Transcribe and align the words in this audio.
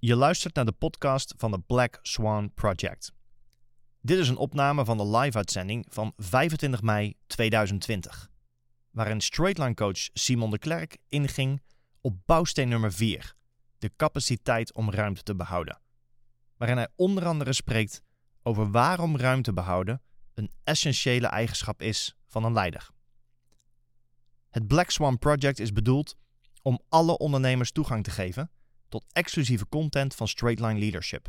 Je 0.00 0.16
luistert 0.16 0.54
naar 0.54 0.64
de 0.64 0.72
podcast 0.72 1.34
van 1.36 1.50
de 1.50 1.58
Black 1.58 1.98
Swan 2.02 2.52
Project. 2.54 3.12
Dit 4.00 4.18
is 4.18 4.28
een 4.28 4.36
opname 4.36 4.84
van 4.84 4.96
de 4.96 5.06
live-uitzending 5.06 5.86
van 5.88 6.12
25 6.16 6.82
mei 6.82 7.14
2020, 7.26 8.30
waarin 8.90 9.20
straightline 9.20 9.74
coach 9.74 9.98
Simon 10.12 10.50
de 10.50 10.58
Klerk 10.58 10.96
inging 11.08 11.62
op 12.00 12.16
bouwsteen 12.24 12.68
nummer 12.68 12.92
4, 12.92 13.34
de 13.78 13.90
capaciteit 13.96 14.74
om 14.74 14.90
ruimte 14.90 15.22
te 15.22 15.34
behouden. 15.36 15.80
Waarin 16.56 16.76
hij 16.76 16.88
onder 16.96 17.26
andere 17.26 17.52
spreekt 17.52 18.02
over 18.42 18.70
waarom 18.70 19.16
ruimte 19.16 19.52
behouden 19.52 20.02
een 20.34 20.50
essentiële 20.64 21.26
eigenschap 21.26 21.82
is 21.82 22.16
van 22.26 22.44
een 22.44 22.52
leider. 22.52 22.90
Het 24.50 24.66
Black 24.66 24.90
Swan 24.90 25.18
Project 25.18 25.58
is 25.58 25.72
bedoeld 25.72 26.16
om 26.62 26.80
alle 26.88 27.18
ondernemers 27.18 27.72
toegang 27.72 28.04
te 28.04 28.10
geven 28.10 28.50
tot 28.88 29.04
exclusieve 29.12 29.68
content 29.68 30.14
van 30.14 30.28
Straightline 30.28 30.78
Leadership. 30.78 31.28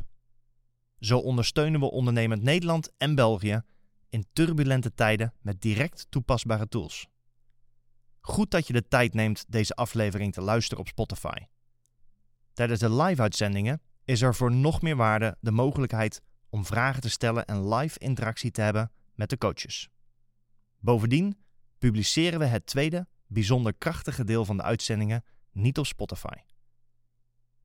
Zo 0.99 1.17
ondersteunen 1.17 1.79
we 1.79 1.91
ondernemend 1.91 2.41
Nederland 2.41 2.91
en 2.97 3.15
België 3.15 3.61
in 4.09 4.25
turbulente 4.33 4.93
tijden 4.93 5.33
met 5.41 5.61
direct 5.61 6.05
toepasbare 6.09 6.67
tools. 6.67 7.07
Goed 8.21 8.51
dat 8.51 8.67
je 8.67 8.73
de 8.73 8.87
tijd 8.87 9.13
neemt 9.13 9.45
deze 9.47 9.73
aflevering 9.75 10.33
te 10.33 10.41
luisteren 10.41 10.79
op 10.79 10.87
Spotify. 10.87 11.37
Tijdens 12.53 12.79
de 12.79 12.93
live-uitzendingen 12.93 13.81
is 14.05 14.21
er 14.21 14.35
voor 14.35 14.51
nog 14.51 14.81
meer 14.81 14.95
waarde 14.95 15.37
de 15.39 15.51
mogelijkheid 15.51 16.21
om 16.49 16.65
vragen 16.65 17.01
te 17.01 17.09
stellen 17.09 17.45
en 17.45 17.73
live 17.73 17.99
interactie 17.99 18.51
te 18.51 18.61
hebben 18.61 18.91
met 19.13 19.29
de 19.29 19.37
coaches. 19.37 19.89
Bovendien 20.79 21.37
publiceren 21.77 22.39
we 22.39 22.45
het 22.45 22.65
tweede, 22.65 23.07
bijzonder 23.27 23.73
krachtige 23.77 24.23
deel 24.23 24.45
van 24.45 24.57
de 24.57 24.63
uitzendingen 24.63 25.23
niet 25.51 25.77
op 25.77 25.85
Spotify. 25.85 26.35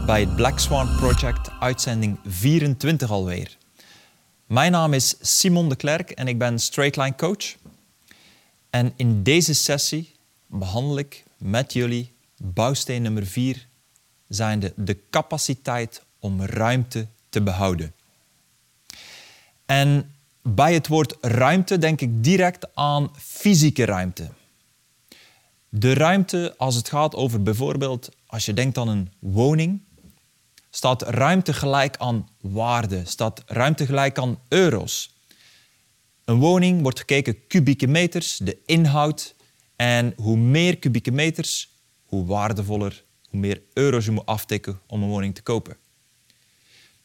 bij 0.07 0.21
het 0.21 0.37
Black 0.37 0.59
Swan 0.59 0.97
Project, 0.97 1.51
uitzending 1.61 2.19
24 2.25 3.11
alweer. 3.11 3.57
Mijn 4.47 4.73
naam 4.73 4.93
is 4.93 5.17
Simon 5.21 5.69
de 5.69 5.77
Klerk 5.77 6.11
en 6.11 6.29
ik 6.29 6.39
ben 6.39 6.59
Straightline 6.59 7.15
Coach. 7.15 7.55
En 8.71 8.93
in 8.97 9.23
deze 9.23 9.55
sessie 9.55 10.17
behandel 10.47 10.99
ik 10.99 11.25
met 11.39 11.73
jullie 11.73 12.13
bouwsteen 12.37 13.03
nummer 13.03 13.27
4, 13.27 13.69
zijnde 14.29 14.73
de 14.77 14.99
capaciteit 15.11 16.05
om 16.19 16.43
ruimte 16.43 17.09
te 17.29 17.43
behouden. 17.43 17.95
En 19.67 20.15
bij 20.43 20.75
het 20.75 20.89
woord 20.89 21.17
ruimte 21.21 21.79
denk 21.79 22.01
ik 22.01 22.25
direct 22.25 22.75
aan 22.75 23.11
fysieke 23.19 23.85
ruimte. 23.85 24.31
De 25.69 25.95
ruimte 25.95 26.55
als 26.57 26.75
het 26.75 26.89
gaat 26.89 27.15
over 27.15 27.43
bijvoorbeeld, 27.43 28.09
als 28.27 28.45
je 28.45 28.55
denkt 28.55 28.79
aan 28.79 28.89
een 28.89 29.13
woning, 29.19 29.83
staat 30.71 31.03
ruimte 31.03 31.53
gelijk 31.53 31.97
aan 31.97 32.29
waarde, 32.41 33.05
staat 33.05 33.43
ruimte 33.47 33.87
gelijk 33.87 34.19
aan 34.19 34.39
euro's. 34.49 35.15
Een 36.25 36.39
woning 36.39 36.83
wordt 36.83 36.99
gekeken 36.99 37.47
kubieke 37.47 37.87
meters, 37.87 38.37
de 38.37 38.59
inhoud. 38.67 39.35
En 39.77 40.13
hoe 40.17 40.37
meer 40.37 40.79
kubieke 40.79 41.11
meters, 41.11 41.69
hoe 42.05 42.27
waardevoller, 42.27 43.05
hoe 43.31 43.41
meer 43.41 43.63
euro's 43.73 44.05
je 44.05 44.11
moet 44.11 44.27
aftikken 44.27 44.81
om 44.87 45.03
een 45.03 45.09
woning 45.09 45.35
te 45.35 45.43
kopen. 45.43 45.77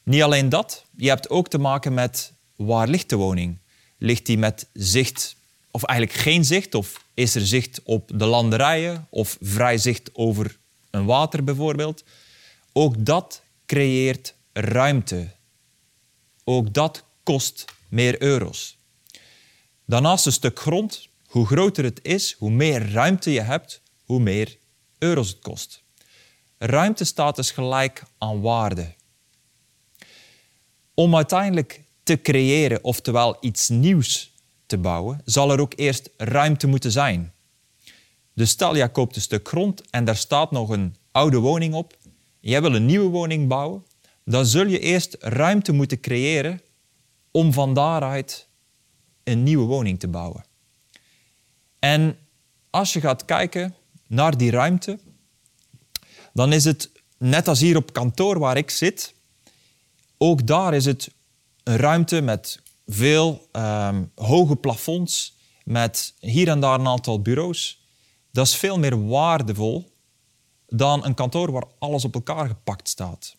Niet 0.03 0.21
alleen 0.21 0.49
dat, 0.49 0.85
je 0.95 1.07
hebt 1.07 1.29
ook 1.29 1.47
te 1.47 1.57
maken 1.57 1.93
met 1.93 2.33
waar 2.65 2.87
ligt 2.87 3.09
de 3.09 3.15
woning? 3.15 3.57
Ligt 3.97 4.25
die 4.25 4.37
met 4.37 4.67
zicht, 4.73 5.35
of 5.71 5.83
eigenlijk 5.83 6.19
geen 6.19 6.45
zicht, 6.45 6.75
of 6.75 7.05
is 7.13 7.35
er 7.35 7.47
zicht 7.47 7.81
op 7.83 8.11
de 8.13 8.25
landerijen, 8.25 9.07
of 9.09 9.37
vrij 9.41 9.77
zicht 9.77 10.09
over 10.13 10.57
een 10.89 11.05
water 11.05 11.43
bijvoorbeeld? 11.43 12.03
Ook 12.73 13.05
dat 13.05 13.41
creëert 13.65 14.35
ruimte. 14.53 15.31
Ook 16.43 16.73
dat 16.73 17.03
kost 17.23 17.65
meer 17.87 18.21
euro's. 18.21 18.77
Daarnaast 19.85 20.25
een 20.25 20.31
stuk 20.31 20.59
grond, 20.59 21.07
hoe 21.25 21.45
groter 21.45 21.83
het 21.83 21.99
is, 22.03 22.35
hoe 22.37 22.51
meer 22.51 22.91
ruimte 22.91 23.31
je 23.31 23.41
hebt, 23.41 23.81
hoe 24.03 24.19
meer 24.19 24.57
euro's 24.97 25.29
het 25.29 25.39
kost. 25.39 25.83
Ruimte 26.57 27.03
staat 27.03 27.35
dus 27.35 27.51
gelijk 27.51 28.03
aan 28.17 28.41
waarde. 28.41 28.93
Om 30.93 31.15
uiteindelijk 31.15 31.83
te 32.09 32.21
creëren, 32.21 32.83
oftewel 32.83 33.37
iets 33.39 33.69
nieuws 33.69 34.33
te 34.65 34.77
bouwen, 34.77 35.21
zal 35.25 35.51
er 35.51 35.59
ook 35.59 35.73
eerst 35.75 36.09
ruimte 36.17 36.67
moeten 36.67 36.91
zijn. 36.91 37.33
Dus 38.33 38.49
stel, 38.49 38.89
koopt 38.89 39.15
een 39.15 39.21
stuk 39.21 39.47
grond 39.47 39.89
en 39.89 40.05
daar 40.05 40.15
staat 40.15 40.51
nog 40.51 40.69
een 40.69 40.95
oude 41.11 41.37
woning 41.37 41.73
op. 41.73 41.97
Jij 42.39 42.61
wil 42.61 42.75
een 42.75 42.85
nieuwe 42.85 43.09
woning 43.09 43.47
bouwen. 43.47 43.85
Dan 44.25 44.45
zul 44.45 44.67
je 44.67 44.79
eerst 44.79 45.15
ruimte 45.19 45.71
moeten 45.71 45.99
creëren 45.99 46.61
om 47.31 47.53
van 47.53 47.73
daaruit 47.73 48.47
een 49.23 49.43
nieuwe 49.43 49.65
woning 49.65 49.99
te 49.99 50.07
bouwen. 50.07 50.45
En 51.79 52.17
als 52.69 52.93
je 52.93 52.99
gaat 52.99 53.25
kijken 53.25 53.75
naar 54.07 54.37
die 54.37 54.51
ruimte, 54.51 54.99
dan 56.33 56.53
is 56.53 56.65
het 56.65 56.91
net 57.17 57.47
als 57.47 57.59
hier 57.59 57.75
op 57.75 57.93
kantoor 57.93 58.39
waar 58.39 58.57
ik 58.57 58.69
zit, 58.69 59.13
ook 60.17 60.47
daar 60.47 60.73
is 60.73 60.85
het 60.85 61.17
een 61.69 61.77
ruimte 61.77 62.21
met 62.21 62.61
veel 62.87 63.47
ehm, 63.51 64.03
hoge 64.15 64.55
plafonds, 64.55 65.37
met 65.63 66.13
hier 66.19 66.47
en 66.47 66.59
daar 66.59 66.79
een 66.79 66.87
aantal 66.87 67.21
bureaus. 67.21 67.87
Dat 68.31 68.47
is 68.47 68.55
veel 68.55 68.79
meer 68.79 69.07
waardevol 69.07 69.91
dan 70.67 71.05
een 71.05 71.13
kantoor 71.13 71.51
waar 71.51 71.63
alles 71.79 72.05
op 72.05 72.13
elkaar 72.13 72.47
gepakt 72.47 72.87
staat. 72.87 73.35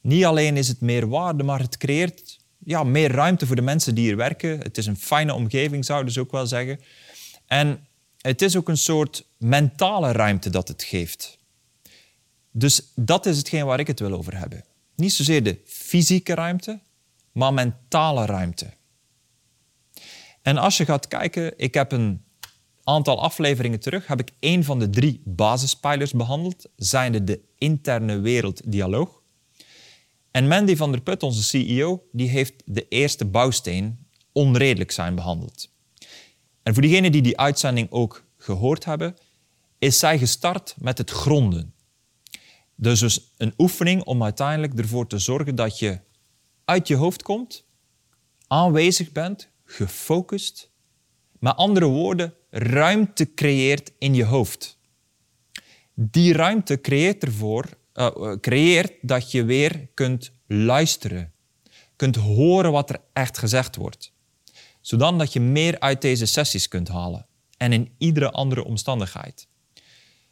Niet 0.00 0.24
alleen 0.24 0.56
is 0.56 0.68
het 0.68 0.80
meer 0.80 1.08
waarde, 1.08 1.42
maar 1.42 1.60
het 1.60 1.76
creëert 1.76 2.38
ja, 2.58 2.84
meer 2.84 3.10
ruimte 3.10 3.46
voor 3.46 3.56
de 3.56 3.62
mensen 3.62 3.94
die 3.94 4.04
hier 4.04 4.16
werken. 4.16 4.58
Het 4.58 4.78
is 4.78 4.86
een 4.86 4.96
fijne 4.96 5.34
omgeving, 5.34 5.84
zouden 5.84 6.12
ze 6.12 6.20
ook 6.20 6.30
wel 6.30 6.46
zeggen. 6.46 6.80
En 7.46 7.86
het 8.20 8.42
is 8.42 8.56
ook 8.56 8.68
een 8.68 8.78
soort 8.78 9.26
mentale 9.36 10.12
ruimte 10.12 10.50
dat 10.50 10.68
het 10.68 10.82
geeft. 10.82 11.38
Dus 12.50 12.92
dat 12.94 13.26
is 13.26 13.36
hetgeen 13.36 13.66
waar 13.66 13.80
ik 13.80 13.86
het 13.86 14.00
wil 14.00 14.12
over 14.12 14.38
hebben. 14.38 14.64
Niet 14.96 15.12
zozeer 15.12 15.42
de 15.42 15.58
fysieke 15.64 16.34
ruimte, 16.34 16.80
maar 17.36 17.54
mentale 17.54 18.26
ruimte. 18.26 18.70
En 20.42 20.56
als 20.56 20.76
je 20.76 20.84
gaat 20.84 21.08
kijken, 21.08 21.58
ik 21.58 21.74
heb 21.74 21.92
een 21.92 22.24
aantal 22.84 23.22
afleveringen 23.22 23.80
terug, 23.80 24.06
heb 24.06 24.20
ik 24.20 24.30
één 24.38 24.64
van 24.64 24.78
de 24.78 24.90
drie 24.90 25.22
basispijlers 25.24 26.12
behandeld, 26.12 26.66
zijnde 26.76 27.24
de 27.24 27.40
interne 27.58 28.18
werelddialoog. 28.18 29.22
En 30.30 30.48
Mandy 30.48 30.76
van 30.76 30.92
der 30.92 31.00
Put, 31.00 31.22
onze 31.22 31.42
CEO, 31.42 32.02
die 32.12 32.28
heeft 32.28 32.62
de 32.64 32.88
eerste 32.88 33.24
bouwsteen 33.24 34.06
onredelijk 34.32 34.90
zijn 34.90 35.14
behandeld. 35.14 35.70
En 36.62 36.72
voor 36.72 36.82
diegenen 36.82 37.12
die 37.12 37.22
die 37.22 37.38
uitzending 37.38 37.90
ook 37.90 38.24
gehoord 38.36 38.84
hebben, 38.84 39.16
is 39.78 39.98
zij 39.98 40.18
gestart 40.18 40.74
met 40.78 40.98
het 40.98 41.10
gronden. 41.10 41.74
Dus, 42.74 43.00
dus 43.00 43.32
een 43.36 43.54
oefening 43.58 44.02
om 44.02 44.22
uiteindelijk 44.22 44.78
ervoor 44.78 45.06
te 45.06 45.18
zorgen 45.18 45.54
dat 45.54 45.78
je 45.78 46.04
uit 46.66 46.88
je 46.88 46.94
hoofd 46.94 47.22
komt, 47.22 47.64
aanwezig 48.46 49.12
bent, 49.12 49.50
gefocust, 49.64 50.70
met 51.38 51.56
andere 51.56 51.86
woorden, 51.86 52.34
ruimte 52.50 53.34
creëert 53.34 53.92
in 53.98 54.14
je 54.14 54.24
hoofd. 54.24 54.78
Die 55.94 56.32
ruimte 56.32 56.80
creëert 56.80 57.22
ervoor, 57.22 57.68
uh, 57.94 58.34
creëert 58.40 58.92
dat 59.00 59.30
je 59.30 59.44
weer 59.44 59.88
kunt 59.94 60.32
luisteren, 60.46 61.32
kunt 61.96 62.16
horen 62.16 62.72
wat 62.72 62.90
er 62.90 63.00
echt 63.12 63.38
gezegd 63.38 63.76
wordt, 63.76 64.12
zodat 64.80 65.32
je 65.32 65.40
meer 65.40 65.80
uit 65.80 66.00
deze 66.00 66.26
sessies 66.26 66.68
kunt 66.68 66.88
halen 66.88 67.26
en 67.56 67.72
in 67.72 67.94
iedere 67.98 68.30
andere 68.30 68.64
omstandigheid. 68.64 69.48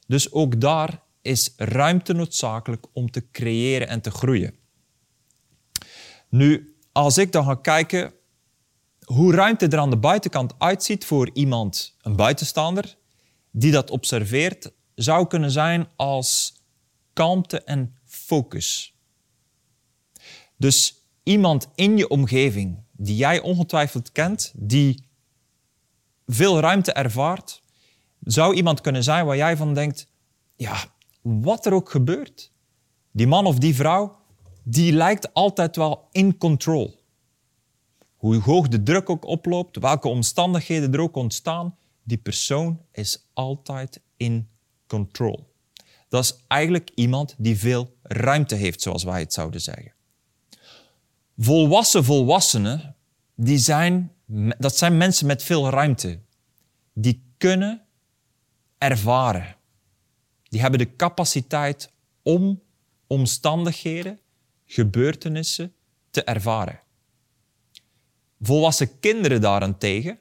Dus 0.07 0.33
ook 0.33 0.61
daar 0.61 1.03
is 1.23 1.53
ruimte 1.57 2.13
noodzakelijk 2.13 2.87
om 2.93 3.11
te 3.11 3.31
creëren 3.31 3.89
en 3.89 4.01
te 4.01 4.11
groeien. 4.11 4.63
Nu, 6.35 6.77
als 6.93 7.19
ik 7.19 7.33
dan 7.33 7.45
ga 7.45 7.55
kijken 7.55 8.13
hoe 9.05 9.35
ruimte 9.35 9.67
er 9.67 9.79
aan 9.79 9.91
de 9.91 9.97
buitenkant 9.97 10.55
uitziet 10.59 11.05
voor 11.05 11.31
iemand, 11.33 11.97
een 12.03 12.17
buitenstaander, 12.17 12.97
die 13.51 13.73
dat 13.73 13.91
observeert, 13.91 14.73
zou 14.95 15.27
kunnen 15.27 15.51
zijn 15.51 15.89
als 15.97 16.55
kalmte 17.13 17.63
en 17.63 17.97
focus. 18.05 18.95
Dus 20.57 20.95
iemand 21.23 21.69
in 21.75 21.97
je 21.97 22.09
omgeving 22.09 22.83
die 22.93 23.17
jij 23.17 23.41
ongetwijfeld 23.41 24.13
kent, 24.13 24.53
die 24.57 25.09
veel 26.27 26.61
ruimte 26.61 26.93
ervaart, 26.93 27.63
zou 28.21 28.55
iemand 28.55 28.81
kunnen 28.81 29.03
zijn 29.05 29.27
waar 29.27 29.37
jij 29.37 29.57
van 29.57 29.75
denkt, 29.75 30.09
ja, 30.57 30.85
wat 31.23 31.67
er 31.67 31.73
ook 31.73 31.91
gebeurt, 31.91 32.53
die 33.11 33.27
man 33.27 33.47
of 33.47 33.59
die 33.59 33.75
vrouw 33.75 34.23
die 34.65 34.93
lijkt 34.93 35.35
altijd 35.35 35.77
wel 35.77 36.09
in 36.13 36.39
control. 36.39 37.03
hoe 38.17 38.41
hoog 38.41 38.69
de 38.69 38.83
druk 38.83 39.11
ook 39.11 39.25
oploopt, 39.25 39.79
welke 39.79 40.09
omstandigheden 40.09 40.93
er 40.93 41.01
ook 41.01 41.17
ontstaan, 41.17 41.77
die 42.03 42.19
persoon 42.19 42.81
is 42.93 43.27
altijd 43.33 44.01
in 44.17 44.49
control. 44.87 45.53
Dat 46.09 46.25
is 46.25 46.35
eigenlijk 46.49 46.91
iemand 46.95 47.35
die 47.39 47.59
veel 47.59 47.97
ruimte 48.03 48.55
heeft, 48.55 48.83
zoals 48.83 49.05
wij 49.05 49.21
het 49.21 49.33
zouden 49.33 49.61
zeggen. 49.61 49.93
Volwassen 51.37 52.05
volwassenen, 52.05 52.97
die 53.35 53.59
zijn, 53.59 54.13
dat 54.59 54.77
zijn 54.77 54.97
mensen 54.97 55.27
met 55.27 55.43
veel 55.43 55.69
ruimte. 55.69 56.21
Die 56.93 57.23
kunnen 57.39 57.83
ervaren. 58.79 59.57
Die 60.43 60.61
hebben 60.61 60.79
de 60.79 60.97
capaciteit 60.97 61.93
om 62.23 62.63
omstandigheden, 63.07 64.19
gebeurtenissen 64.67 65.75
te 66.11 66.23
ervaren. 66.23 66.81
Volwassen 68.41 68.99
kinderen 68.99 69.41
daarentegen 69.41 70.19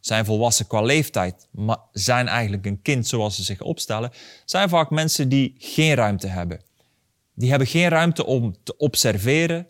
zijn 0.00 0.24
volwassen 0.24 0.66
qua 0.66 0.82
leeftijd, 0.82 1.48
maar 1.50 1.78
zijn 1.92 2.28
eigenlijk 2.28 2.66
een 2.66 2.82
kind 2.82 3.06
zoals 3.06 3.36
ze 3.36 3.42
zich 3.42 3.60
opstellen, 3.60 4.10
zijn 4.44 4.68
vaak 4.68 4.90
mensen 4.90 5.28
die 5.28 5.54
geen 5.58 5.94
ruimte 5.94 6.26
hebben. 6.26 6.62
Die 7.34 7.50
hebben 7.50 7.68
geen 7.68 7.88
ruimte 7.88 8.26
om 8.26 8.56
te 8.62 8.76
observeren 8.76 9.68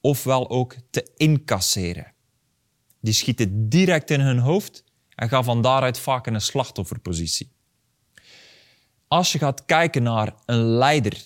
ofwel 0.00 0.50
ook 0.50 0.74
te 0.90 1.10
incasseren. 1.16 2.12
Die 3.00 3.12
schieten 3.12 3.68
direct 3.68 4.10
in 4.10 4.20
hun 4.20 4.38
hoofd 4.38 4.84
en 5.14 5.28
gaan 5.28 5.44
van 5.44 5.62
daaruit 5.62 5.98
vaak 5.98 6.26
in 6.26 6.34
een 6.34 6.40
slachtofferpositie. 6.40 7.52
Als 9.08 9.32
je 9.32 9.38
gaat 9.38 9.64
kijken 9.64 10.02
naar 10.02 10.34
een 10.46 10.64
leider 10.64 11.22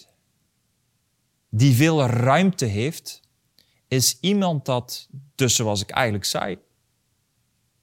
die 1.51 1.75
veel 1.75 2.07
ruimte 2.07 2.65
heeft, 2.65 3.21
is 3.89 4.19
iemand 4.21 4.65
dat, 4.65 5.09
dus 5.35 5.55
zoals 5.55 5.83
ik 5.83 5.91
eigenlijk 5.91 6.25
zei, 6.25 6.59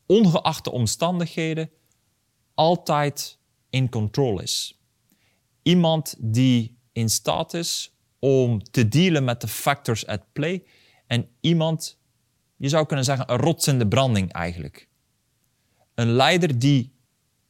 ongeacht 0.05 0.63
de 0.63 0.71
omstandigheden, 0.71 1.69
altijd 2.53 3.37
in 3.69 3.89
control 3.89 4.41
is. 4.41 4.79
Iemand 5.61 6.15
die 6.19 6.77
in 6.91 7.09
staat 7.09 7.53
is 7.53 7.95
om 8.19 8.63
te 8.63 8.87
dealen 8.87 9.23
met 9.23 9.41
de 9.41 9.47
factors 9.47 10.05
at 10.07 10.33
play 10.33 10.63
en 11.07 11.27
iemand, 11.39 11.99
je 12.57 12.69
zou 12.69 12.85
kunnen 12.85 13.05
zeggen, 13.05 13.31
een 13.31 13.37
rots 13.37 13.67
in 13.67 13.79
de 13.79 13.87
branding 13.87 14.31
eigenlijk. 14.31 14.87
Een 15.95 16.11
leider 16.11 16.59
die 16.59 16.93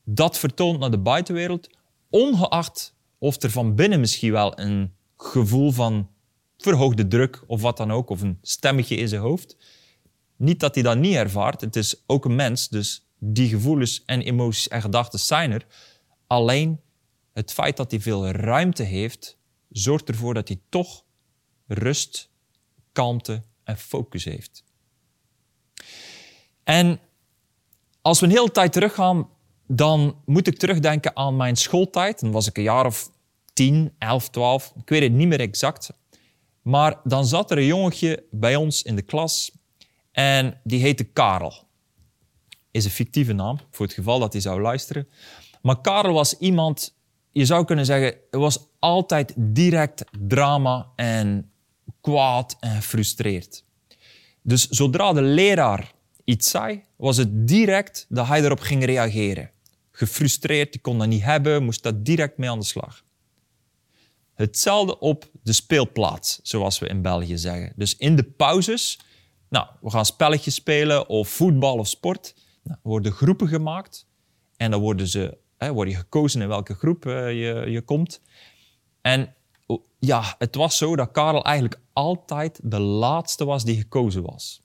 dat 0.04 0.38
vertoont 0.38 0.80
naar 0.80 0.92
de 0.92 1.00
buitenwereld, 1.00 1.70
ongeacht 2.10 2.96
of 3.18 3.42
er 3.42 3.52
van 3.52 3.76
binnen 3.76 4.00
misschien 4.00 4.32
wel 4.32 4.60
een 4.60 4.96
gevoel 5.24 5.72
van 5.72 6.10
verhoogde 6.58 7.08
druk 7.08 7.44
of 7.48 7.62
wat 7.62 7.78
dan 7.78 7.92
ook, 7.92 8.10
of 8.10 8.22
een 8.22 8.38
stemmetje 8.42 8.96
in 8.96 9.08
zijn 9.08 9.22
hoofd. 9.22 9.58
Niet 10.36 10.60
dat 10.60 10.74
hij 10.74 10.84
dat 10.84 10.98
niet 10.98 11.16
ervaart, 11.16 11.62
het 11.62 11.76
is 11.76 12.04
ook 12.06 12.26
een 12.26 12.36
mens, 12.36 12.70
dus 12.70 13.08
die 13.20 13.50
gevoelens 13.50 14.04
en 14.06 14.22
emoties 14.22 14.68
en 14.68 14.82
gedachten 14.82 15.20
zijn 15.20 15.52
er. 15.52 15.66
Alleen 16.28 16.80
het 17.34 17.54
feit 17.54 17.78
dat 17.78 17.92
hij 17.92 18.00
veel 18.00 18.28
ruimte 18.28 18.84
heeft, 18.84 19.38
zorgt 19.70 20.10
ervoor 20.10 20.34
dat 20.34 20.48
hij 20.48 20.60
toch 20.70 21.04
rust, 21.68 22.30
kalmte 22.92 23.44
en 23.64 23.78
focus 23.78 24.24
heeft. 24.24 24.64
En 26.64 27.00
als 28.02 28.20
we 28.20 28.26
een 28.26 28.32
hele 28.32 28.52
tijd 28.52 28.74
teruggaan, 28.74 29.30
dan 29.68 30.22
moet 30.26 30.48
ik 30.48 30.58
terugdenken 30.58 31.16
aan 31.16 31.36
mijn 31.36 31.56
schooltijd. 31.56 32.20
Dan 32.20 32.32
was 32.32 32.48
ik 32.48 32.58
een 32.58 32.64
jaar 32.64 32.86
of 32.86 33.12
10, 33.54 33.94
11, 33.98 34.30
12, 34.30 34.74
ik 34.76 34.90
weet 34.90 35.02
het 35.02 35.12
niet 35.12 35.28
meer 35.28 35.40
exact. 35.40 35.90
Maar 36.62 37.00
dan 37.04 37.26
zat 37.26 37.52
er 37.52 37.58
een 37.58 37.66
jongetje 37.66 38.24
bij 38.32 38.56
ons 38.56 38.84
in 38.84 38.96
de 38.96 39.02
klas 39.02 39.52
en 40.12 40.60
die 40.64 40.80
heette 40.80 41.04
Karel. 41.04 41.54
Is 42.72 42.86
een 42.86 42.92
fictieve 42.92 43.34
naam, 43.34 43.60
voor 43.72 43.86
het 43.86 43.96
geval 43.96 44.20
dat 44.20 44.34
hij 44.34 44.42
zou 44.42 44.62
luisteren. 44.62 45.08
Maar 45.62 45.82
Karel 45.82 46.14
was 46.14 46.38
iemand, 46.38 46.96
je 47.32 47.46
zou 47.46 47.66
kunnen 47.66 47.86
zeggen, 47.86 48.16
er 48.32 48.40
was 48.40 48.68
altijd 48.80 49.34
direct 49.38 50.04
drama 50.28 50.92
en 50.96 51.52
kwaad 52.02 52.58
en 52.60 52.82
frustreerd. 52.82 53.64
Dus 54.42 54.68
zodra 54.68 55.14
de 55.14 55.22
leraar 55.22 55.92
iets 56.24 56.50
zei, 56.50 56.84
was 56.96 57.18
het 57.18 57.48
direct 57.48 58.06
dat 58.10 58.28
hij 58.28 58.44
erop 58.44 58.60
ging 58.60 58.86
reageren. 58.86 59.52
Gefrustreerd, 59.92 60.72
die 60.72 60.82
kon 60.82 60.98
dat 60.98 61.08
niet 61.08 61.24
hebben, 61.24 61.64
moest 61.64 61.84
daar 61.84 62.04
direct 62.04 62.38
mee 62.38 62.50
aan 62.50 62.60
de 62.60 62.66
slag. 62.66 63.04
Hetzelfde 64.34 65.00
op 65.00 65.30
de 65.44 65.54
speelplaats, 65.54 66.40
zoals 66.44 66.80
we 66.80 66.88
in 66.88 67.02
België 67.02 67.38
zeggen. 67.38 67.74
Dus 67.76 67.98
in 67.98 68.16
de 68.16 68.24
pauzes, 68.24 69.00
nou, 69.50 69.68
we 69.82 69.90
gaan 69.90 70.06
spelletjes 70.06 70.56
spelen 70.56 71.10
of 71.10 71.30
voetbal 71.30 71.78
of 71.78 71.88
sport. 71.88 72.36
Nou, 72.64 72.80
worden 72.84 73.12
groepen 73.12 73.48
gemaakt 73.48 74.08
en 74.58 74.72
dan 74.72 74.82
worden, 74.82 75.08
ze, 75.08 75.38
hè, 75.58 75.74
word 75.74 75.90
je 75.90 75.96
gekozen 75.96 76.42
in 76.42 76.48
welke 76.48 76.74
groep 76.74 77.06
uh, 77.06 77.28
je, 77.28 77.72
je 77.72 77.82
komt. 77.82 78.22
En 79.02 79.34
ja, 80.00 80.36
het 80.38 80.56
was 80.56 80.78
zo 80.78 80.96
dat 80.96 81.12
Karel 81.12 81.44
eigenlijk 81.44 81.82
altijd 81.94 82.60
de 82.64 82.80
laatste 82.80 83.46
was 83.46 83.64
die 83.64 83.78
gekozen 83.78 84.24
was. 84.24 84.62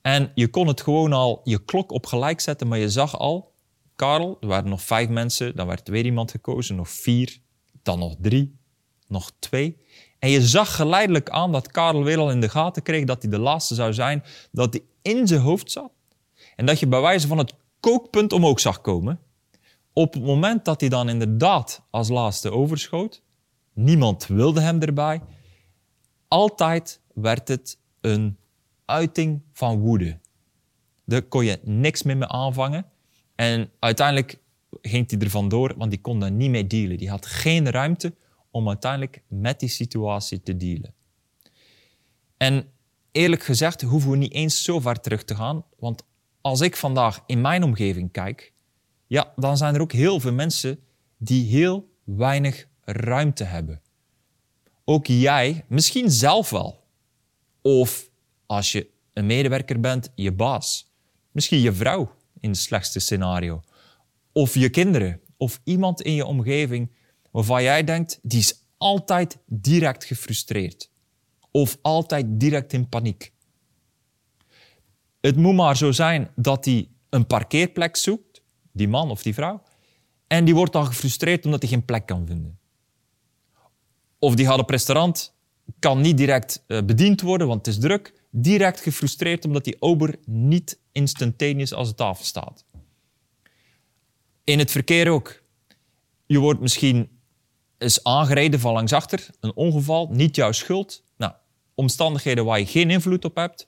En 0.00 0.30
je 0.34 0.48
kon 0.48 0.66
het 0.66 0.80
gewoon 0.80 1.12
al 1.12 1.40
je 1.44 1.64
klok 1.64 1.92
op 1.92 2.06
gelijk 2.06 2.40
zetten, 2.40 2.68
maar 2.68 2.78
je 2.78 2.90
zag 2.90 3.18
al, 3.18 3.52
Karel, 3.96 4.36
er 4.40 4.46
waren 4.46 4.68
nog 4.68 4.82
vijf 4.82 5.08
mensen, 5.08 5.56
dan 5.56 5.66
werd 5.66 5.88
weer 5.88 6.04
iemand 6.04 6.30
gekozen, 6.30 6.76
nog 6.76 6.88
vier, 6.88 7.38
dan 7.84 7.98
nog 7.98 8.14
drie, 8.20 8.56
nog 9.06 9.32
twee. 9.38 9.76
En 10.18 10.30
je 10.30 10.42
zag 10.42 10.76
geleidelijk 10.76 11.30
aan 11.30 11.52
dat 11.52 11.70
Karel 11.70 12.04
weer 12.04 12.18
al 12.18 12.30
in 12.30 12.40
de 12.40 12.48
gaten 12.48 12.82
kreeg 12.82 13.04
dat 13.04 13.22
hij 13.22 13.30
de 13.30 13.38
laatste 13.38 13.74
zou 13.74 13.92
zijn, 13.92 14.22
dat 14.52 14.72
hij 14.72 14.84
in 15.02 15.26
zijn 15.26 15.40
hoofd 15.40 15.70
zat. 15.70 15.92
En 16.56 16.66
dat 16.66 16.78
je 16.80 16.86
bij 16.86 17.00
wijze 17.00 17.26
van 17.26 17.38
het 17.38 17.54
kookpunt 17.80 18.32
omhoog 18.32 18.60
zag 18.60 18.80
komen. 18.80 19.20
Op 19.92 20.14
het 20.14 20.22
moment 20.22 20.64
dat 20.64 20.80
hij 20.80 20.88
dan 20.88 21.08
inderdaad 21.08 21.82
als 21.90 22.08
laatste 22.08 22.50
overschoot, 22.50 23.22
niemand 23.72 24.26
wilde 24.26 24.60
hem 24.60 24.80
erbij, 24.80 25.20
altijd 26.28 27.00
werd 27.14 27.48
het 27.48 27.78
een 28.00 28.38
uiting 28.84 29.42
van 29.52 29.78
woede. 29.78 30.18
Daar 31.04 31.22
kon 31.22 31.44
je 31.44 31.60
niks 31.62 32.02
meer 32.02 32.16
mee 32.16 32.28
aanvangen. 32.28 32.86
En 33.34 33.70
uiteindelijk 33.78 34.38
ging 34.82 35.10
hij 35.10 35.18
er 35.18 35.30
vandoor, 35.30 35.74
want 35.76 35.90
die 35.90 36.00
kon 36.00 36.20
daar 36.20 36.30
niet 36.30 36.50
mee 36.50 36.66
dealen. 36.66 36.98
Die 36.98 37.10
had 37.10 37.26
geen 37.26 37.70
ruimte 37.70 38.14
om 38.50 38.68
uiteindelijk 38.68 39.22
met 39.28 39.60
die 39.60 39.68
situatie 39.68 40.42
te 40.42 40.56
dealen. 40.56 40.94
En 42.36 42.68
eerlijk 43.12 43.42
gezegd 43.42 43.82
hoeven 43.82 44.10
we 44.10 44.16
niet 44.16 44.32
eens 44.32 44.62
zo 44.62 44.80
ver 44.80 45.00
terug 45.00 45.24
te 45.24 45.34
gaan, 45.34 45.64
want 45.78 46.04
als 46.40 46.60
ik 46.60 46.76
vandaag 46.76 47.22
in 47.26 47.40
mijn 47.40 47.62
omgeving 47.62 48.12
kijk, 48.12 48.52
ja, 49.06 49.32
dan 49.36 49.56
zijn 49.56 49.74
er 49.74 49.80
ook 49.80 49.92
heel 49.92 50.20
veel 50.20 50.32
mensen 50.32 50.78
die 51.16 51.44
heel 51.44 51.88
weinig 52.04 52.66
ruimte 52.84 53.44
hebben. 53.44 53.82
Ook 54.84 55.06
jij, 55.06 55.64
misschien 55.68 56.10
zelf 56.10 56.50
wel. 56.50 56.84
Of 57.62 58.10
als 58.46 58.72
je 58.72 58.88
een 59.12 59.26
medewerker 59.26 59.80
bent, 59.80 60.12
je 60.14 60.32
baas. 60.32 60.92
Misschien 61.30 61.60
je 61.60 61.72
vrouw 61.72 62.14
in 62.40 62.50
het 62.50 62.58
slechtste 62.58 63.00
scenario. 63.00 63.62
Of 64.34 64.54
je 64.54 64.68
kinderen. 64.68 65.20
Of 65.36 65.60
iemand 65.64 66.02
in 66.02 66.14
je 66.14 66.24
omgeving 66.24 66.92
waarvan 67.30 67.62
jij 67.62 67.84
denkt, 67.84 68.18
die 68.22 68.38
is 68.38 68.64
altijd 68.76 69.38
direct 69.46 70.04
gefrustreerd. 70.04 70.90
Of 71.50 71.78
altijd 71.82 72.26
direct 72.28 72.72
in 72.72 72.88
paniek. 72.88 73.32
Het 75.20 75.36
moet 75.36 75.54
maar 75.54 75.76
zo 75.76 75.92
zijn 75.92 76.30
dat 76.36 76.64
hij 76.64 76.88
een 77.10 77.26
parkeerplek 77.26 77.96
zoekt, 77.96 78.42
die 78.72 78.88
man 78.88 79.10
of 79.10 79.22
die 79.22 79.34
vrouw, 79.34 79.62
en 80.26 80.44
die 80.44 80.54
wordt 80.54 80.72
dan 80.72 80.86
gefrustreerd 80.86 81.44
omdat 81.44 81.62
hij 81.62 81.70
geen 81.70 81.84
plek 81.84 82.06
kan 82.06 82.26
vinden. 82.26 82.58
Of 84.18 84.34
die 84.34 84.46
gaat 84.46 84.58
op 84.58 84.70
restaurant, 84.70 85.34
kan 85.78 86.00
niet 86.00 86.16
direct 86.16 86.64
eh, 86.66 86.82
bediend 86.82 87.20
worden, 87.20 87.46
want 87.46 87.66
het 87.66 87.74
is 87.74 87.80
druk. 87.80 88.22
Direct 88.30 88.80
gefrustreerd 88.80 89.44
omdat 89.44 89.64
die 89.64 89.82
ober 89.82 90.16
niet 90.26 90.78
instantaneous 90.92 91.72
als 91.72 91.88
de 91.88 91.94
tafel 91.94 92.24
staat. 92.24 92.64
In 94.44 94.58
het 94.58 94.70
verkeer 94.70 95.10
ook. 95.10 95.42
Je 96.26 96.38
wordt 96.38 96.60
misschien 96.60 97.20
eens 97.78 98.04
aangereden 98.04 98.60
van 98.60 98.72
langs 98.72 98.92
achter, 98.92 99.26
een 99.40 99.54
ongeval, 99.54 100.08
niet 100.10 100.36
jouw 100.36 100.52
schuld. 100.52 101.02
Nou, 101.16 101.32
omstandigheden 101.74 102.44
waar 102.44 102.58
je 102.58 102.66
geen 102.66 102.90
invloed 102.90 103.24
op 103.24 103.36
hebt. 103.36 103.66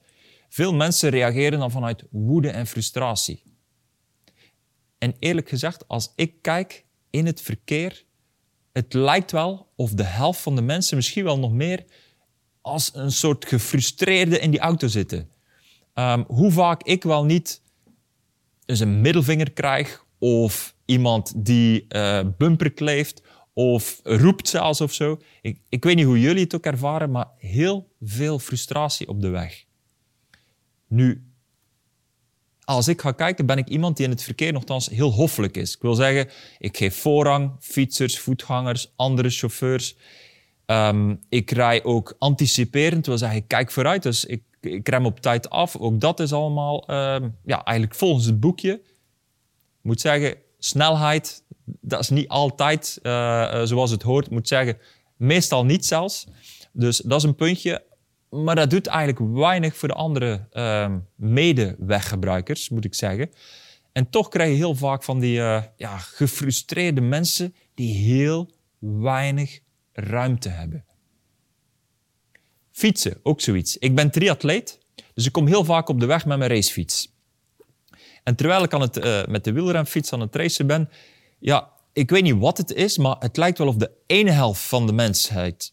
Veel 0.48 0.74
mensen 0.74 1.10
reageren 1.10 1.58
dan 1.58 1.70
vanuit 1.70 2.04
woede 2.10 2.50
en 2.50 2.66
frustratie. 2.66 3.42
En 4.98 5.14
eerlijk 5.18 5.48
gezegd, 5.48 5.88
als 5.88 6.12
ik 6.16 6.42
kijk 6.42 6.84
in 7.10 7.26
het 7.26 7.40
verkeer, 7.40 8.04
het 8.72 8.92
lijkt 8.92 9.30
wel 9.30 9.72
of 9.76 9.90
de 9.90 10.02
helft 10.04 10.40
van 10.40 10.54
de 10.54 10.62
mensen, 10.62 10.96
misschien 10.96 11.24
wel 11.24 11.38
nog 11.38 11.52
meer, 11.52 11.84
als 12.60 12.90
een 12.94 13.12
soort 13.12 13.46
gefrustreerde 13.46 14.38
in 14.38 14.50
die 14.50 14.60
auto 14.60 14.86
zitten. 14.86 15.30
Um, 15.94 16.24
hoe 16.28 16.50
vaak 16.50 16.82
ik 16.82 17.02
wel 17.02 17.24
niet 17.24 17.62
eens 18.66 18.80
een 18.80 19.00
middelvinger 19.00 19.52
krijg 19.52 20.05
of 20.26 20.74
iemand 20.84 21.32
die 21.36 21.86
uh, 21.88 22.20
bumper 22.38 22.72
kleeft 22.72 23.22
of 23.52 24.00
roept 24.02 24.48
zelfs 24.48 24.80
of 24.80 24.92
zo. 24.92 25.18
Ik, 25.40 25.60
ik 25.68 25.84
weet 25.84 25.96
niet 25.96 26.04
hoe 26.04 26.20
jullie 26.20 26.42
het 26.42 26.54
ook 26.54 26.64
ervaren, 26.64 27.10
maar 27.10 27.28
heel 27.38 27.88
veel 28.00 28.38
frustratie 28.38 29.08
op 29.08 29.20
de 29.20 29.28
weg. 29.28 29.64
Nu, 30.86 31.30
als 32.64 32.88
ik 32.88 33.00
ga 33.00 33.12
kijken, 33.12 33.46
ben 33.46 33.58
ik 33.58 33.68
iemand 33.68 33.96
die 33.96 34.04
in 34.04 34.10
het 34.10 34.22
verkeer 34.22 34.52
nogthans 34.52 34.88
heel 34.88 35.10
hoffelijk 35.10 35.56
is. 35.56 35.74
Ik 35.74 35.82
wil 35.82 35.94
zeggen, 35.94 36.28
ik 36.58 36.76
geef 36.76 36.96
voorrang, 36.96 37.52
fietsers, 37.60 38.18
voetgangers, 38.18 38.92
andere 38.96 39.30
chauffeurs. 39.30 39.96
Ehm, 40.66 41.14
ik 41.28 41.50
rij 41.50 41.84
ook 41.84 42.14
anticiperend, 42.18 43.06
wil 43.06 43.18
zeggen, 43.18 43.38
ik 43.38 43.48
kijk 43.48 43.70
vooruit, 43.70 44.02
dus 44.02 44.24
ik, 44.24 44.42
ik 44.60 44.88
rem 44.88 45.06
op 45.06 45.20
tijd 45.20 45.50
af. 45.50 45.76
Ook 45.76 46.00
dat 46.00 46.20
is 46.20 46.32
allemaal 46.32 46.86
ehm, 46.86 47.28
ja, 47.44 47.64
eigenlijk 47.64 47.98
volgens 47.98 48.26
het 48.26 48.40
boekje. 48.40 48.94
Moet 49.86 50.00
zeggen, 50.00 50.36
snelheid, 50.58 51.44
dat 51.64 52.00
is 52.00 52.08
niet 52.08 52.28
altijd 52.28 52.98
uh, 53.02 53.62
zoals 53.62 53.90
het 53.90 54.02
hoort. 54.02 54.30
Moet 54.30 54.48
zeggen, 54.48 54.78
meestal 55.16 55.64
niet 55.64 55.86
zelfs. 55.86 56.26
Dus 56.72 56.98
dat 56.98 57.18
is 57.18 57.24
een 57.24 57.34
puntje. 57.34 57.84
Maar 58.30 58.54
dat 58.54 58.70
doet 58.70 58.86
eigenlijk 58.86 59.34
weinig 59.34 59.76
voor 59.76 59.88
de 59.88 59.94
andere 59.94 60.48
uh, 60.52 60.94
medeweggebruikers, 61.14 62.68
moet 62.68 62.84
ik 62.84 62.94
zeggen. 62.94 63.30
En 63.92 64.10
toch 64.10 64.28
krijg 64.28 64.50
je 64.50 64.56
heel 64.56 64.74
vaak 64.74 65.02
van 65.02 65.18
die 65.20 65.38
uh, 65.38 65.62
ja, 65.76 65.98
gefrustreerde 65.98 67.00
mensen 67.00 67.54
die 67.74 67.94
heel 67.94 68.50
weinig 68.78 69.60
ruimte 69.92 70.48
hebben. 70.48 70.84
Fietsen, 72.70 73.20
ook 73.22 73.40
zoiets. 73.40 73.78
Ik 73.78 73.94
ben 73.94 74.10
triatleet, 74.10 74.78
dus 75.14 75.26
ik 75.26 75.32
kom 75.32 75.46
heel 75.46 75.64
vaak 75.64 75.88
op 75.88 76.00
de 76.00 76.06
weg 76.06 76.26
met 76.26 76.38
mijn 76.38 76.50
racefiets. 76.50 77.15
En 78.26 78.34
terwijl 78.34 78.62
ik 78.62 78.74
aan 78.74 78.80
het, 78.80 79.04
uh, 79.04 79.24
met 79.24 79.44
de 79.44 79.52
wielrenfiets 79.52 80.12
aan 80.12 80.20
het 80.20 80.36
racen 80.36 80.66
ben, 80.66 80.88
ja, 81.38 81.70
ik 81.92 82.10
weet 82.10 82.22
niet 82.22 82.38
wat 82.38 82.58
het 82.58 82.72
is, 82.72 82.98
maar 82.98 83.16
het 83.18 83.36
lijkt 83.36 83.58
wel 83.58 83.66
of 83.66 83.76
de 83.76 83.90
ene 84.06 84.30
helft 84.30 84.62
van 84.62 84.86
de 84.86 84.92
mensheid 84.92 85.72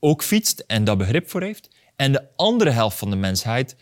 ook 0.00 0.22
fietst 0.22 0.64
en 0.66 0.84
daar 0.84 0.96
begrip 0.96 1.30
voor 1.30 1.42
heeft. 1.42 1.68
En 1.96 2.12
de 2.12 2.28
andere 2.36 2.70
helft 2.70 2.98
van 2.98 3.10
de 3.10 3.16
mensheid 3.16 3.76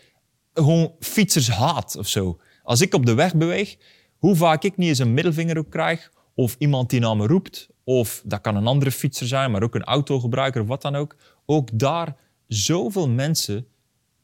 gewoon 0.53 0.93
fietsers 0.99 1.49
haat 1.49 1.95
of 1.95 2.07
zo. 2.07 2.39
Als 2.63 2.81
ik 2.81 2.93
op 2.93 3.05
de 3.05 3.13
weg 3.13 3.35
beweeg, 3.35 3.77
hoe 4.17 4.35
vaak 4.35 4.63
ik 4.63 4.77
niet 4.77 4.87
eens 4.87 4.99
een 4.99 5.13
middelvinger 5.13 5.57
op 5.57 5.69
krijg, 5.69 6.11
of 6.35 6.55
iemand 6.57 6.89
die 6.89 6.99
naar 6.99 7.17
me 7.17 7.27
roept, 7.27 7.69
of 7.83 8.21
dat 8.25 8.41
kan 8.41 8.55
een 8.55 8.67
andere 8.67 8.91
fietser 8.91 9.27
zijn, 9.27 9.51
maar 9.51 9.63
ook 9.63 9.75
een 9.75 9.83
autogebruiker 9.83 10.61
of 10.61 10.67
wat 10.67 10.81
dan 10.81 10.95
ook. 10.95 11.15
Ook 11.45 11.79
daar 11.79 12.15
zoveel 12.47 13.09
mensen 13.09 13.67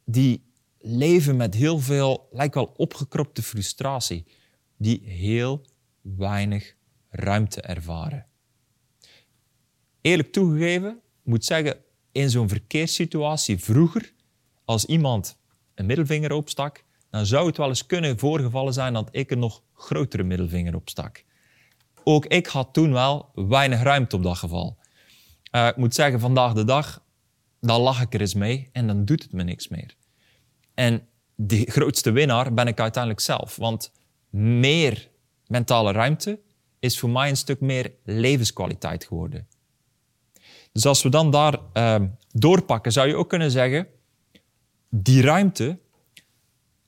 die 0.06 0.47
leven 0.79 1.36
met 1.36 1.53
heel 1.53 1.79
veel, 1.79 2.27
lijkt 2.31 2.55
wel 2.55 2.74
opgekropte 2.75 3.43
frustratie, 3.43 4.25
die 4.77 5.01
heel 5.03 5.65
weinig 6.01 6.75
ruimte 7.10 7.62
ervaren. 7.62 8.25
Eerlijk 10.01 10.31
toegegeven, 10.31 11.00
moet 11.24 11.46
zeggen, 11.46 11.77
in 12.12 12.29
zo'n 12.29 12.50
verkeerssituatie 12.50 13.57
vroeger, 13.57 14.13
als 14.65 14.86
iemand 14.86 15.38
een 15.75 15.86
middelvinger 15.86 16.31
opstak, 16.31 16.84
dan 17.10 17.25
zou 17.25 17.48
het 17.48 17.57
wel 17.57 17.67
eens 17.67 17.86
kunnen 17.86 18.19
voorgevallen 18.19 18.74
zijn 18.74 18.93
dat 18.93 19.10
ik 19.12 19.31
een 19.31 19.39
nog 19.39 19.63
grotere 19.74 20.24
middelvinger 20.24 20.75
opstak. 20.75 21.24
Ook 22.03 22.25
ik 22.25 22.46
had 22.46 22.74
toen 22.74 22.91
wel 22.91 23.29
weinig 23.34 23.81
ruimte 23.81 24.15
op 24.15 24.24
dat 24.24 24.38
geval. 24.38 24.77
Uh, 25.51 25.67
ik 25.67 25.77
moet 25.77 25.96
zeggen, 25.96 26.19
vandaag 26.19 26.53
de 26.53 26.63
dag, 26.63 27.03
dan 27.62 27.81
lach 27.81 28.01
ik 28.01 28.13
er 28.13 28.22
eens 28.22 28.34
mee 28.34 28.69
en 28.72 28.88
dan 28.88 29.05
doet 29.05 29.24
het 29.24 29.31
me 29.31 29.43
niks 29.43 29.67
meer. 29.67 29.97
En 30.77 31.07
de 31.36 31.65
grootste 31.65 32.12
winnaar 32.12 32.53
ben 32.53 32.67
ik 32.67 32.79
uiteindelijk 32.79 33.24
zelf. 33.24 33.55
Want 33.55 33.91
meer 34.29 35.10
mentale 35.48 35.91
ruimte 35.91 36.39
is 36.79 37.00
voor 37.00 37.10
mij 37.10 37.29
een 37.29 37.38
stuk 37.38 37.60
meer 37.60 37.93
levenskwaliteit 38.03 39.05
geworden. 39.05 39.48
Dus 40.72 40.86
als 40.86 41.03
we 41.03 41.10
dan 41.10 41.31
daar 41.31 41.60
uh, 41.74 42.07
doorpakken, 42.27 42.91
zou 42.91 43.07
je 43.07 43.15
ook 43.15 43.29
kunnen 43.29 43.51
zeggen, 43.51 43.88
die 44.89 45.22
ruimte, 45.22 45.79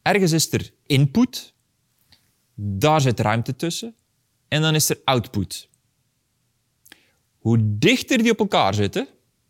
ergens 0.02 0.32
is 0.32 0.54
er 0.54 0.74
input, 0.86 1.54
daar 2.56 3.02
zit 3.02 3.20
ruimte 3.20 3.56
tussen, 3.56 3.96
en 4.48 4.62
dan 4.62 4.76
is 4.76 4.90
er 4.90 5.02
output. 5.04 5.70
Hoe 7.38 7.78
dichter 7.78 8.18
die 8.18 8.32
op 8.32 8.40
elkaar 8.40 8.74
zitten, 8.74 9.08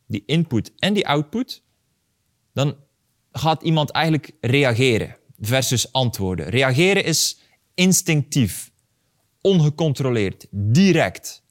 die 0.08 0.24
input 0.26 0.72
en 0.76 0.94
die 0.94 1.08
output, 1.08 1.64
dan 2.54 2.88
gaat 3.32 3.64
iemand 3.64 3.92
eigenlijk 3.92 4.32
reageren 4.42 5.18
versus 5.40 5.92
antwoorden. 5.92 6.50
Reageren 6.50 7.04
is 7.04 7.40
instinctief, 7.74 8.72
ongecontroleerd, 9.42 10.48
direct, 10.52 11.44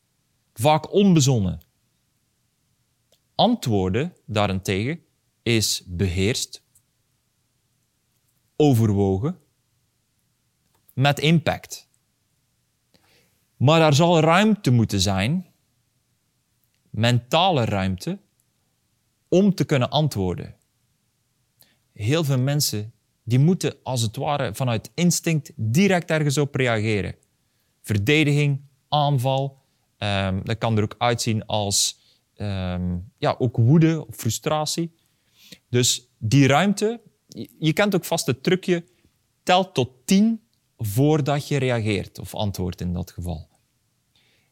vaak 0.55 0.93
onbezonnen. 0.93 1.61
Antwoorden 3.35 4.17
daarentegen 4.27 5.01
is 5.43 5.83
beheerst, 5.87 6.63
overwogen, 8.57 9.39
met 10.95 11.19
impact. 11.19 11.89
Maar 13.57 13.81
er 13.81 13.95
zal 13.95 14.21
ruimte 14.21 14.71
moeten 14.71 15.01
zijn, 15.01 15.47
mentale 16.91 17.65
ruimte, 17.65 18.19
om 19.29 19.55
te 19.55 19.65
kunnen 19.65 19.91
antwoorden. 19.91 20.58
Heel 21.99 22.25
veel 22.25 22.39
mensen 22.39 22.93
die 23.25 23.39
moeten 23.39 23.75
als 23.83 24.03
het 24.03 24.17
ware 24.17 24.55
vanuit 24.55 24.91
instinct 24.95 25.53
direct 25.57 26.11
ergens 26.11 26.39
op 26.39 26.55
reageren. 26.55 27.15
Verdediging, 27.83 28.61
aanval, 28.89 29.59
um, 29.99 30.41
dat 30.45 30.59
kan 30.59 30.77
er 30.77 30.83
ook 30.83 30.95
uitzien 30.99 31.47
als 31.47 31.99
um, 32.37 33.13
ja, 33.19 33.35
ook 33.39 33.57
woede 33.57 34.07
of 34.07 34.17
frustratie. 34.17 34.95
Dus 35.69 36.09
die 36.19 36.47
ruimte, 36.47 37.01
je 37.59 37.73
kent 37.73 37.95
ook 37.95 38.05
vast 38.05 38.27
het 38.27 38.43
trucje, 38.43 38.85
tel 39.43 39.73
tot 39.73 39.91
tien 40.05 40.41
voordat 40.77 41.49
je 41.49 41.57
reageert 41.57 42.19
of 42.19 42.35
antwoordt 42.35 42.81
in 42.81 42.93
dat 42.93 43.11
geval. 43.11 43.49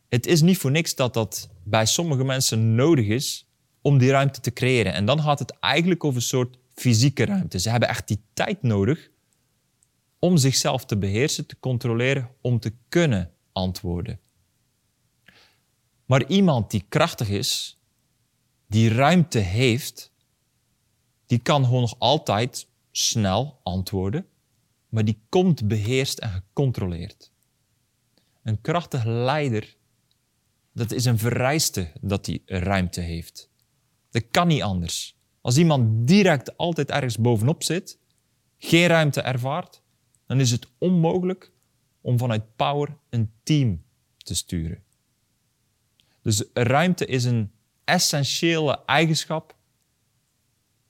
Het 0.08 0.26
is 0.26 0.42
niet 0.42 0.58
voor 0.58 0.70
niks 0.70 0.94
dat 0.94 1.14
dat 1.14 1.48
bij 1.64 1.86
sommige 1.86 2.24
mensen 2.24 2.74
nodig 2.74 3.06
is 3.06 3.48
om 3.80 3.98
die 3.98 4.10
ruimte 4.10 4.40
te 4.40 4.52
creëren. 4.52 4.92
En 4.92 5.04
dan 5.04 5.20
gaat 5.20 5.38
het 5.38 5.58
eigenlijk 5.58 6.04
over 6.04 6.16
een 6.16 6.26
soort 6.26 6.58
fysieke 6.76 7.24
ruimte. 7.24 7.58
Ze 7.58 7.70
hebben 7.70 7.88
echt 7.88 8.08
die 8.08 8.20
tijd 8.32 8.62
nodig 8.62 9.10
om 10.18 10.36
zichzelf 10.36 10.84
te 10.84 10.98
beheersen, 10.98 11.46
te 11.46 11.58
controleren, 11.58 12.30
om 12.40 12.60
te 12.60 12.72
kunnen 12.88 13.32
antwoorden. 13.52 14.20
Maar 16.06 16.26
iemand 16.26 16.70
die 16.70 16.84
krachtig 16.88 17.28
is, 17.28 17.80
die 18.66 18.88
ruimte 18.88 19.38
heeft, 19.38 20.12
die 21.26 21.38
kan 21.38 21.64
gewoon 21.64 21.80
nog 21.80 21.98
altijd 21.98 22.68
snel 22.90 23.60
antwoorden, 23.62 24.26
maar 24.88 25.04
die 25.04 25.20
komt 25.28 25.68
beheerst 25.68 26.18
en 26.18 26.30
gecontroleerd. 26.30 27.32
Een 28.42 28.60
krachtig 28.60 29.04
leider, 29.04 29.76
dat 30.72 30.92
is 30.92 31.04
een 31.04 31.18
vereiste 31.18 31.92
dat 32.00 32.24
die 32.24 32.42
ruimte 32.44 33.00
heeft. 33.00 33.50
Dat 34.10 34.24
kan 34.30 34.46
niet 34.46 34.62
anders. 34.62 35.15
Als 35.46 35.56
iemand 35.56 36.06
direct 36.06 36.56
altijd 36.56 36.90
ergens 36.90 37.18
bovenop 37.18 37.62
zit, 37.62 37.98
geen 38.58 38.86
ruimte 38.86 39.20
ervaart, 39.20 39.82
dan 40.26 40.40
is 40.40 40.50
het 40.50 40.66
onmogelijk 40.78 41.52
om 42.00 42.18
vanuit 42.18 42.56
power 42.56 42.96
een 43.10 43.32
team 43.42 43.84
te 44.16 44.34
sturen. 44.34 44.82
Dus 46.22 46.44
ruimte 46.52 47.06
is 47.06 47.24
een 47.24 47.52
essentiële 47.84 48.84
eigenschap 48.84 49.56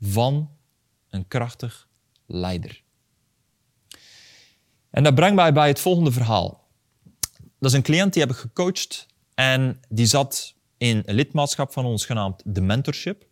van 0.00 0.50
een 1.08 1.28
krachtig 1.28 1.88
leider. 2.26 2.82
En 4.90 5.02
dat 5.02 5.14
brengt 5.14 5.36
mij 5.36 5.52
bij 5.52 5.68
het 5.68 5.80
volgende 5.80 6.12
verhaal. 6.12 6.68
Dat 7.58 7.70
is 7.70 7.72
een 7.72 7.82
cliënt 7.82 8.12
die 8.12 8.22
heb 8.22 8.30
ik 8.30 8.38
gecoacht 8.38 9.06
en 9.34 9.80
die 9.88 10.06
zat 10.06 10.54
in 10.76 11.02
een 11.04 11.14
lidmaatschap 11.14 11.72
van 11.72 11.84
ons 11.84 12.06
genaamd 12.06 12.42
de 12.44 12.60
mentorship. 12.60 13.26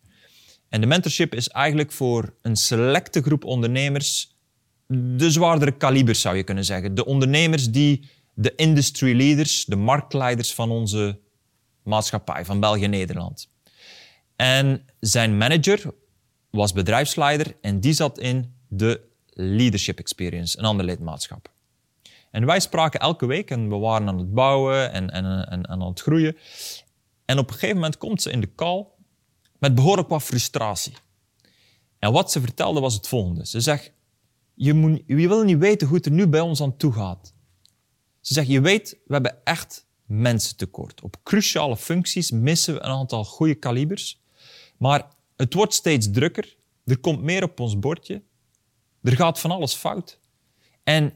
En 0.75 0.81
de 0.81 0.87
mentorship 0.87 1.35
is 1.35 1.49
eigenlijk 1.49 1.91
voor 1.91 2.33
een 2.41 2.55
selecte 2.55 3.21
groep 3.21 3.43
ondernemers 3.43 4.35
de 4.87 5.31
zwaardere 5.31 5.71
kalibers 5.71 6.21
zou 6.21 6.35
je 6.35 6.43
kunnen 6.43 6.65
zeggen. 6.65 6.95
De 6.95 7.05
ondernemers 7.05 7.71
die 7.71 8.09
de 8.33 8.55
industry 8.55 9.15
leaders, 9.15 9.65
de 9.65 9.75
marktleiders 9.75 10.53
van 10.53 10.71
onze 10.71 11.19
maatschappij, 11.83 12.45
van 12.45 12.59
België-Nederland. 12.59 13.49
En 14.35 14.85
zijn 14.99 15.37
manager 15.37 15.93
was 16.49 16.73
bedrijfsleider 16.73 17.55
en 17.61 17.79
die 17.79 17.93
zat 17.93 18.19
in 18.19 18.55
de 18.67 19.01
Leadership 19.29 19.99
Experience, 19.99 20.59
een 20.59 20.65
ander 20.65 20.85
lidmaatschap. 20.85 21.51
En 22.31 22.45
wij 22.45 22.59
spraken 22.59 22.99
elke 22.99 23.25
week 23.25 23.51
en 23.51 23.69
we 23.69 23.75
waren 23.75 24.07
aan 24.07 24.17
het 24.17 24.33
bouwen 24.33 24.91
en, 24.91 25.09
en, 25.09 25.69
aan 25.69 25.81
het 25.81 26.01
groeien. 26.01 26.37
En 27.25 27.37
op 27.37 27.47
een 27.47 27.53
gegeven 27.53 27.75
moment 27.75 27.97
komt 27.97 28.21
ze 28.21 28.31
in 28.31 28.41
de 28.41 28.55
call 28.55 28.85
met 29.59 29.75
behoorlijk 29.75 30.09
wat 30.09 30.23
frustratie. 30.23 30.93
En 31.99 32.11
wat 32.11 32.31
ze 32.31 32.41
vertelde 32.41 32.79
was 32.79 32.93
het 32.93 33.07
volgende. 33.07 33.45
Ze 33.45 33.61
zegt, 33.61 33.91
je, 34.53 34.73
moet, 34.73 35.01
wil 35.05 35.43
niet 35.43 35.57
weten 35.57 35.87
hoe 35.87 35.97
het 35.97 36.05
er 36.05 36.11
nu 36.11 36.27
bij 36.27 36.39
ons 36.39 36.61
aan 36.61 36.77
toe 36.77 36.93
gaat. 36.93 37.33
Ze 38.19 38.33
zegt, 38.33 38.47
je 38.47 38.61
weet, 38.61 38.97
we 39.05 39.13
hebben 39.13 39.45
echt 39.45 39.85
mensen 40.05 40.57
tekort. 40.57 41.01
Op 41.01 41.17
cruciale 41.23 41.77
functies 41.77 42.31
missen 42.31 42.73
we 42.73 42.79
een 42.79 42.91
aantal 42.91 43.25
goede 43.25 43.55
kalibers. 43.55 44.21
Maar 44.77 45.07
het 45.35 45.53
wordt 45.53 45.73
steeds 45.73 46.11
drukker. 46.11 46.55
Er 46.85 46.97
komt 46.97 47.21
meer 47.21 47.43
op 47.43 47.59
ons 47.59 47.79
bordje. 47.79 48.23
Er 49.01 49.15
gaat 49.15 49.39
van 49.39 49.51
alles 49.51 49.73
fout. 49.73 50.19
En 50.83 51.13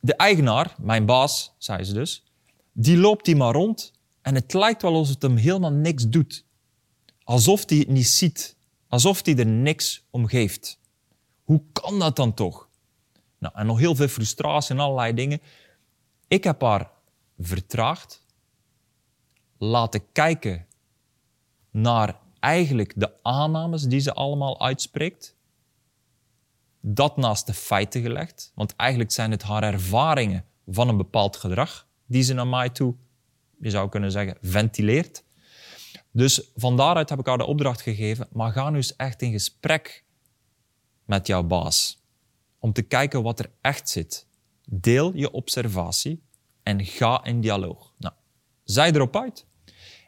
de 0.00 0.14
eigenaar, 0.14 0.74
mijn 0.80 1.06
baas, 1.06 1.54
zei 1.58 1.84
ze 1.84 1.92
dus, 1.92 2.24
die 2.72 2.96
loopt 2.96 3.24
die 3.24 3.36
maar 3.36 3.52
rond 3.52 3.92
en 4.22 4.34
het 4.34 4.52
lijkt 4.52 4.82
wel 4.82 4.94
alsof 4.94 5.14
het 5.14 5.22
hem 5.22 5.36
helemaal 5.36 5.72
niks 5.72 6.08
doet. 6.08 6.44
Alsof 7.26 7.68
hij 7.68 7.78
het 7.78 7.88
niet 7.88 8.06
ziet. 8.06 8.56
Alsof 8.88 9.24
hij 9.24 9.36
er 9.36 9.46
niks 9.46 10.06
om 10.10 10.26
geeft. 10.26 10.80
Hoe 11.44 11.62
kan 11.72 11.98
dat 11.98 12.16
dan 12.16 12.34
toch? 12.34 12.68
Nou, 13.38 13.54
en 13.56 13.66
nog 13.66 13.78
heel 13.78 13.94
veel 13.94 14.08
frustratie 14.08 14.74
en 14.74 14.80
allerlei 14.80 15.14
dingen. 15.14 15.40
Ik 16.28 16.44
heb 16.44 16.60
haar 16.60 16.90
vertraagd, 17.38 18.24
laten 19.58 20.12
kijken 20.12 20.66
naar 21.70 22.18
eigenlijk 22.40 22.92
de 22.96 23.12
aannames 23.22 23.82
die 23.82 24.00
ze 24.00 24.14
allemaal 24.14 24.60
uitspreekt. 24.60 25.36
Dat 26.80 27.16
naast 27.16 27.46
de 27.46 27.54
feiten 27.54 28.02
gelegd, 28.02 28.52
want 28.54 28.76
eigenlijk 28.76 29.12
zijn 29.12 29.30
het 29.30 29.42
haar 29.42 29.62
ervaringen 29.62 30.44
van 30.66 30.88
een 30.88 30.96
bepaald 30.96 31.36
gedrag 31.36 31.86
die 32.06 32.22
ze 32.22 32.34
naar 32.34 32.46
mij 32.46 32.70
toe, 32.70 32.94
je 33.60 33.70
zou 33.70 33.88
kunnen 33.88 34.10
zeggen, 34.10 34.38
ventileert. 34.40 35.24
Dus 36.16 36.50
van 36.54 36.76
daaruit 36.76 37.08
heb 37.08 37.18
ik 37.18 37.26
haar 37.26 37.38
de 37.38 37.46
opdracht 37.46 37.80
gegeven, 37.80 38.28
maar 38.32 38.52
ga 38.52 38.70
nu 38.70 38.76
eens 38.76 38.96
echt 38.96 39.22
in 39.22 39.32
gesprek 39.32 40.04
met 41.04 41.26
jouw 41.26 41.42
baas. 41.42 42.02
Om 42.58 42.72
te 42.72 42.82
kijken 42.82 43.22
wat 43.22 43.38
er 43.38 43.50
echt 43.60 43.88
zit. 43.88 44.26
Deel 44.68 45.16
je 45.16 45.30
observatie 45.30 46.22
en 46.62 46.84
ga 46.84 47.24
in 47.24 47.40
dialoog. 47.40 47.94
Nou, 47.98 48.14
zij 48.64 48.92
erop 48.92 49.16
uit. 49.16 49.46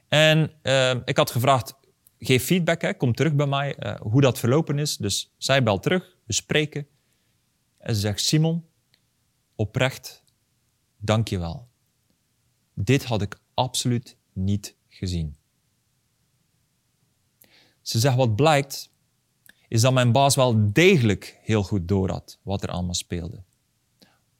En 0.09 0.53
uh, 0.62 0.95
ik 1.05 1.17
had 1.17 1.31
gevraagd, 1.31 1.75
geef 2.19 2.45
feedback, 2.45 2.83
hè, 2.83 2.95
kom 2.95 3.15
terug 3.15 3.35
bij 3.35 3.47
mij, 3.47 3.77
uh, 3.79 4.00
hoe 4.00 4.21
dat 4.21 4.38
verlopen 4.38 4.79
is. 4.79 4.97
Dus 4.97 5.35
zij 5.38 5.62
belt 5.62 5.83
terug, 5.83 6.17
we 6.25 6.33
spreken. 6.33 6.87
En 7.79 7.95
ze 7.95 8.00
zegt, 8.00 8.21
Simon, 8.21 8.67
oprecht, 9.57 10.25
dank 10.97 11.29
je 11.29 11.38
wel. 11.38 11.69
Dit 12.75 13.05
had 13.05 13.23
ik 13.23 13.41
absoluut 13.55 14.17
niet 14.33 14.77
gezien. 14.88 15.38
Ze 17.88 17.99
zegt, 17.99 18.16
wat 18.16 18.37
blijkt, 18.37 18.90
is 19.68 19.80
dat 19.80 19.92
mijn 19.92 20.12
baas 20.12 20.35
wel 20.35 20.73
degelijk 20.73 21.38
heel 21.42 21.62
goed 21.62 21.88
doorhad 21.88 22.38
wat 22.42 22.62
er 22.62 22.68
allemaal 22.68 22.95
speelde. 22.95 23.42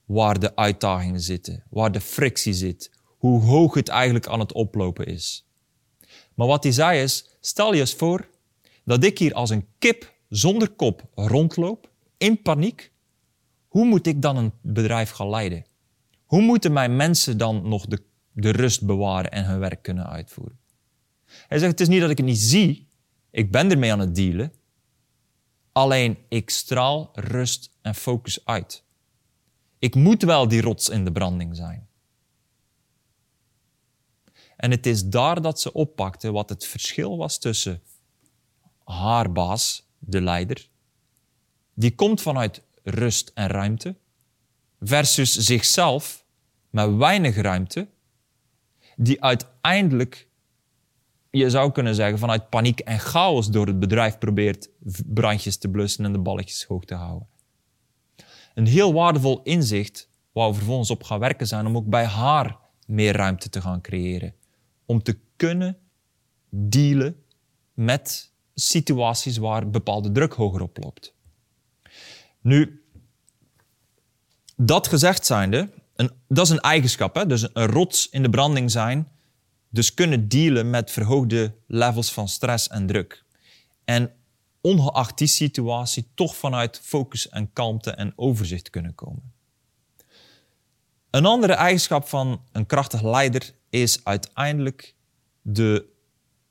Waar 0.05 0.39
de 0.39 0.57
uitdagingen 0.57 1.21
zitten, 1.21 1.65
waar 1.71 1.93
de 1.93 2.01
frictie 2.01 2.53
zit, 2.53 2.91
hoe 3.05 3.41
hoog 3.41 3.75
het 3.75 3.89
eigenlijk 3.89 4.27
aan 4.27 4.41
het 4.41 4.53
oplopen 4.53 5.07
is. 5.07 5.47
Maar 6.35 6.47
wat 6.47 6.63
hij 6.63 6.73
zei 6.73 7.03
is, 7.03 7.37
stel 7.41 7.75
je 7.75 7.81
eens 7.81 7.95
voor 7.95 8.29
dat 8.85 9.05
ik 9.05 9.19
hier 9.19 9.35
als 9.35 9.51
een 9.51 9.67
kip 9.79 10.15
zonder 10.29 10.71
kop 10.71 11.03
rondloop, 11.15 11.91
in 12.19 12.43
paniek. 12.43 12.93
Hoe 13.69 13.85
moet 13.85 14.07
ik 14.07 14.23
dan 14.23 14.37
een 14.37 14.53
bedrijf 14.61 15.11
gaan 15.11 15.31
leiden? 15.31 15.65
Hoe 16.25 16.43
moeten 16.43 16.73
mijn 16.73 16.97
mensen 16.97 17.39
dan 17.39 17.69
nog 17.69 17.87
de, 17.87 18.03
de 18.33 18.51
rust 18.51 18.87
bewaren 18.87 19.31
en 19.31 19.45
hun 19.45 19.59
werk 19.59 19.83
kunnen 19.83 20.07
uitvoeren? 20.07 20.59
Hij 21.27 21.59
zegt, 21.59 21.71
het 21.71 21.81
is 21.81 21.89
niet 21.89 22.01
dat 22.01 22.11
ik 22.11 22.17
het 22.17 22.27
niet 22.27 22.39
zie, 22.39 22.88
ik 23.31 23.51
ben 23.51 23.71
ermee 23.71 23.93
aan 23.93 23.99
het 23.99 24.15
dealen. 24.15 24.53
Alleen 25.73 26.19
ik 26.29 26.51
straal 26.51 27.11
rust 27.13 27.71
en 27.83 27.95
focus 27.95 28.45
uit. 28.45 28.85
Ik 29.79 29.95
moet 29.95 30.23
wel 30.23 30.49
die 30.49 30.61
rots 30.61 30.89
in 30.89 31.05
de 31.05 31.13
branding 31.13 31.57
zijn. 31.57 31.89
En 34.57 34.71
het 34.71 34.87
is 34.87 35.05
daar 35.05 35.43
dat 35.43 35.61
ze 35.61 35.73
oppakte 35.73 36.33
wat 36.33 36.49
het 36.49 36.67
verschil 36.67 37.17
was 37.17 37.39
tussen 37.39 37.83
haar 38.85 39.33
baas, 39.33 39.87
de 39.99 40.21
leider, 40.21 40.69
die 41.75 41.95
komt 41.95 42.21
vanuit 42.21 42.63
rust 42.83 43.31
en 43.35 43.47
ruimte, 43.47 43.97
versus 44.81 45.33
zichzelf 45.33 46.25
met 46.71 46.97
weinig 46.97 47.37
ruimte, 47.37 47.89
die 48.97 49.23
uiteindelijk 49.23 50.28
je 51.39 51.51
zou 51.51 51.73
kunnen 51.73 51.95
zeggen, 51.95 52.19
vanuit 52.19 52.49
paniek 52.49 52.81
en 52.81 52.99
chaos 52.99 53.51
door 53.51 53.67
het 53.67 53.79
bedrijf 53.79 54.19
probeert 54.19 54.71
brandjes 55.07 55.57
te 55.57 55.69
blussen 55.69 56.05
en 56.05 56.13
de 56.13 56.19
balletjes 56.19 56.65
hoog 56.65 56.85
te 56.85 56.95
houden. 56.95 57.29
Een 58.55 58.67
heel 58.67 58.93
waardevol 58.93 59.43
inzicht 59.43 60.09
waar 60.33 60.49
we 60.49 60.55
vervolgens 60.55 60.91
op 60.91 61.03
gaan 61.03 61.19
werken 61.19 61.47
zijn 61.47 61.67
om 61.67 61.77
ook 61.77 61.87
bij 61.87 62.05
haar 62.05 62.57
meer 62.87 63.17
ruimte 63.17 63.49
te 63.49 63.61
gaan 63.61 63.81
creëren. 63.81 64.35
Om 64.87 65.03
te 65.03 65.19
kunnen 65.37 65.79
dealen 66.51 67.23
met 67.75 68.33
situaties 68.55 69.37
waar 69.37 69.71
bepaalde 69.71 70.13
druk 70.13 70.33
hoger 70.33 70.63
oploopt. 70.63 71.15
Nu, 72.41 72.83
dat 74.57 74.89
gezegd 74.89 75.27
zijnde, 75.27 75.71
een, 75.95 76.11
dat 76.29 76.45
is 76.45 76.53
een 76.53 76.61
eigenschap, 76.61 77.15
hè? 77.15 77.27
dus 77.27 77.49
een 77.53 77.67
rots 77.67 78.09
in 78.09 78.23
de 78.23 78.31
branding 78.31 78.71
zijn 78.71 79.09
dus 79.69 79.95
kunnen 79.95 80.29
dealen 80.29 80.71
met 80.71 80.91
verhoogde 80.91 81.55
levels 81.67 82.13
van 82.13 82.29
stress 82.29 82.69
en 82.69 82.87
druk. 82.87 83.25
En 83.85 84.13
ongeacht 84.61 85.19
die 85.19 85.27
situatie 85.27 86.11
toch 86.15 86.37
vanuit 86.37 86.81
focus 86.83 87.29
en 87.29 87.53
kalmte 87.53 87.91
en 87.91 88.13
overzicht 88.17 88.71
kunnen 88.71 88.95
komen. 88.95 89.33
Een 91.11 91.27
andere 91.27 91.53
eigenschap 91.53 92.09
van 92.09 92.43
een 92.53 92.67
krachtig 92.67 93.03
leider 93.03 93.55
is 93.71 94.05
uiteindelijk 94.05 94.95
de, 95.43 95.89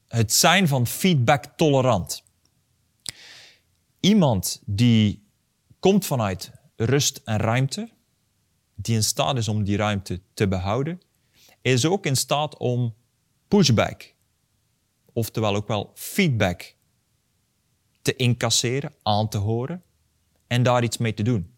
het 0.08 0.34
zijn 0.34 0.68
van 0.68 0.88
feedback 0.88 1.46
tolerant. 1.46 2.24
Iemand 4.00 4.62
die 4.66 5.26
komt 5.80 6.06
vanuit 6.06 6.52
rust 6.76 7.22
en 7.24 7.38
ruimte, 7.38 7.90
die 8.76 8.96
in 8.96 9.04
staat 9.04 9.38
is 9.38 9.48
om 9.48 9.64
die 9.64 9.78
ruimte 9.78 10.22
te 10.34 10.48
behouden, 10.48 11.02
is 11.62 11.86
ook 11.86 12.06
in 12.06 12.16
staat 12.16 12.58
om 12.58 12.96
pushback, 13.48 14.14
oftewel 15.14 15.56
ook 15.56 15.68
wel 15.68 15.92
feedback, 15.94 16.76
te 18.02 18.16
incasseren, 18.16 18.94
aan 19.04 19.30
te 19.30 19.38
horen 19.38 19.84
en 20.48 20.64
daar 20.64 20.84
iets 20.84 20.98
mee 20.98 21.14
te 21.14 21.24
doen. 21.24 21.54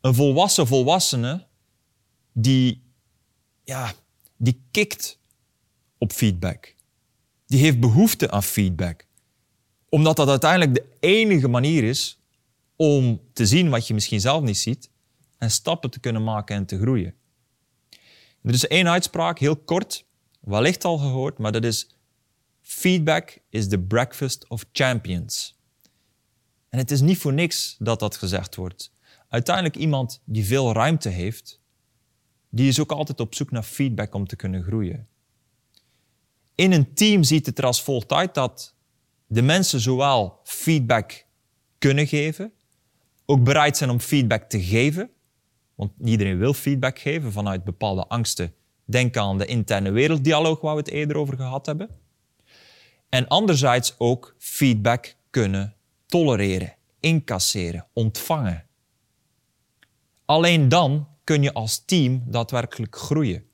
Een 0.00 0.14
volwassen 0.14 0.66
volwassene 0.66 1.46
die, 2.32 2.82
ja, 3.64 3.92
die 4.36 4.62
kikt 4.70 5.18
op 5.98 6.12
feedback. 6.12 6.74
Die 7.46 7.60
heeft 7.60 7.80
behoefte 7.80 8.30
aan 8.30 8.42
feedback. 8.42 9.06
Omdat 9.88 10.16
dat 10.16 10.28
uiteindelijk 10.28 10.74
de 10.74 10.86
enige 11.00 11.48
manier 11.48 11.84
is 11.84 12.20
om 12.76 13.20
te 13.32 13.46
zien 13.46 13.68
wat 13.68 13.86
je 13.86 13.94
misschien 13.94 14.20
zelf 14.20 14.42
niet 14.42 14.58
ziet 14.58 14.90
en 15.38 15.50
stappen 15.50 15.90
te 15.90 16.00
kunnen 16.00 16.24
maken 16.24 16.56
en 16.56 16.66
te 16.66 16.78
groeien. 16.78 17.14
Er 18.42 18.54
is 18.54 18.66
één 18.66 18.88
uitspraak, 18.88 19.38
heel 19.38 19.56
kort, 19.56 20.04
wellicht 20.48 20.84
al 20.84 20.98
gehoord, 20.98 21.38
maar 21.38 21.52
dat 21.52 21.64
is 21.64 21.88
feedback 22.60 23.38
is 23.50 23.68
the 23.68 23.78
breakfast 23.78 24.48
of 24.48 24.64
champions. 24.72 25.56
En 26.68 26.78
het 26.78 26.90
is 26.90 27.00
niet 27.00 27.18
voor 27.18 27.32
niks 27.32 27.76
dat 27.78 28.00
dat 28.00 28.16
gezegd 28.16 28.54
wordt. 28.54 28.92
Uiteindelijk 29.28 29.76
iemand 29.76 30.20
die 30.24 30.44
veel 30.44 30.72
ruimte 30.72 31.08
heeft, 31.08 31.60
die 32.48 32.68
is 32.68 32.80
ook 32.80 32.92
altijd 32.92 33.20
op 33.20 33.34
zoek 33.34 33.50
naar 33.50 33.62
feedback 33.62 34.14
om 34.14 34.26
te 34.26 34.36
kunnen 34.36 34.62
groeien. 34.62 35.08
In 36.54 36.72
een 36.72 36.94
team 36.94 37.22
ziet 37.22 37.46
het 37.46 37.58
er 37.58 37.64
als 37.64 37.82
volgt 37.82 38.12
uit 38.12 38.34
dat 38.34 38.74
de 39.26 39.42
mensen 39.42 39.80
zowel 39.80 40.40
feedback 40.44 41.24
kunnen 41.78 42.06
geven, 42.06 42.52
ook 43.26 43.44
bereid 43.44 43.76
zijn 43.76 43.90
om 43.90 44.00
feedback 44.00 44.48
te 44.48 44.62
geven, 44.62 45.10
want 45.74 45.92
iedereen 46.04 46.38
wil 46.38 46.54
feedback 46.54 46.98
geven 46.98 47.32
vanuit 47.32 47.64
bepaalde 47.64 48.06
angsten 48.06 48.54
Denk 48.90 49.16
aan 49.16 49.38
de 49.38 49.46
interne 49.46 49.90
werelddialoog 49.90 50.60
waar 50.60 50.74
we 50.74 50.80
het 50.80 50.90
eerder 50.90 51.16
over 51.16 51.36
gehad 51.36 51.66
hebben. 51.66 51.88
En 53.08 53.28
anderzijds 53.28 53.94
ook 53.98 54.34
feedback 54.38 55.14
kunnen 55.30 55.74
tolereren, 56.06 56.74
incasseren, 57.00 57.86
ontvangen. 57.92 58.66
Alleen 60.24 60.68
dan 60.68 61.08
kun 61.24 61.42
je 61.42 61.52
als 61.52 61.84
team 61.84 62.22
daadwerkelijk 62.26 62.96
groeien. 62.96 63.44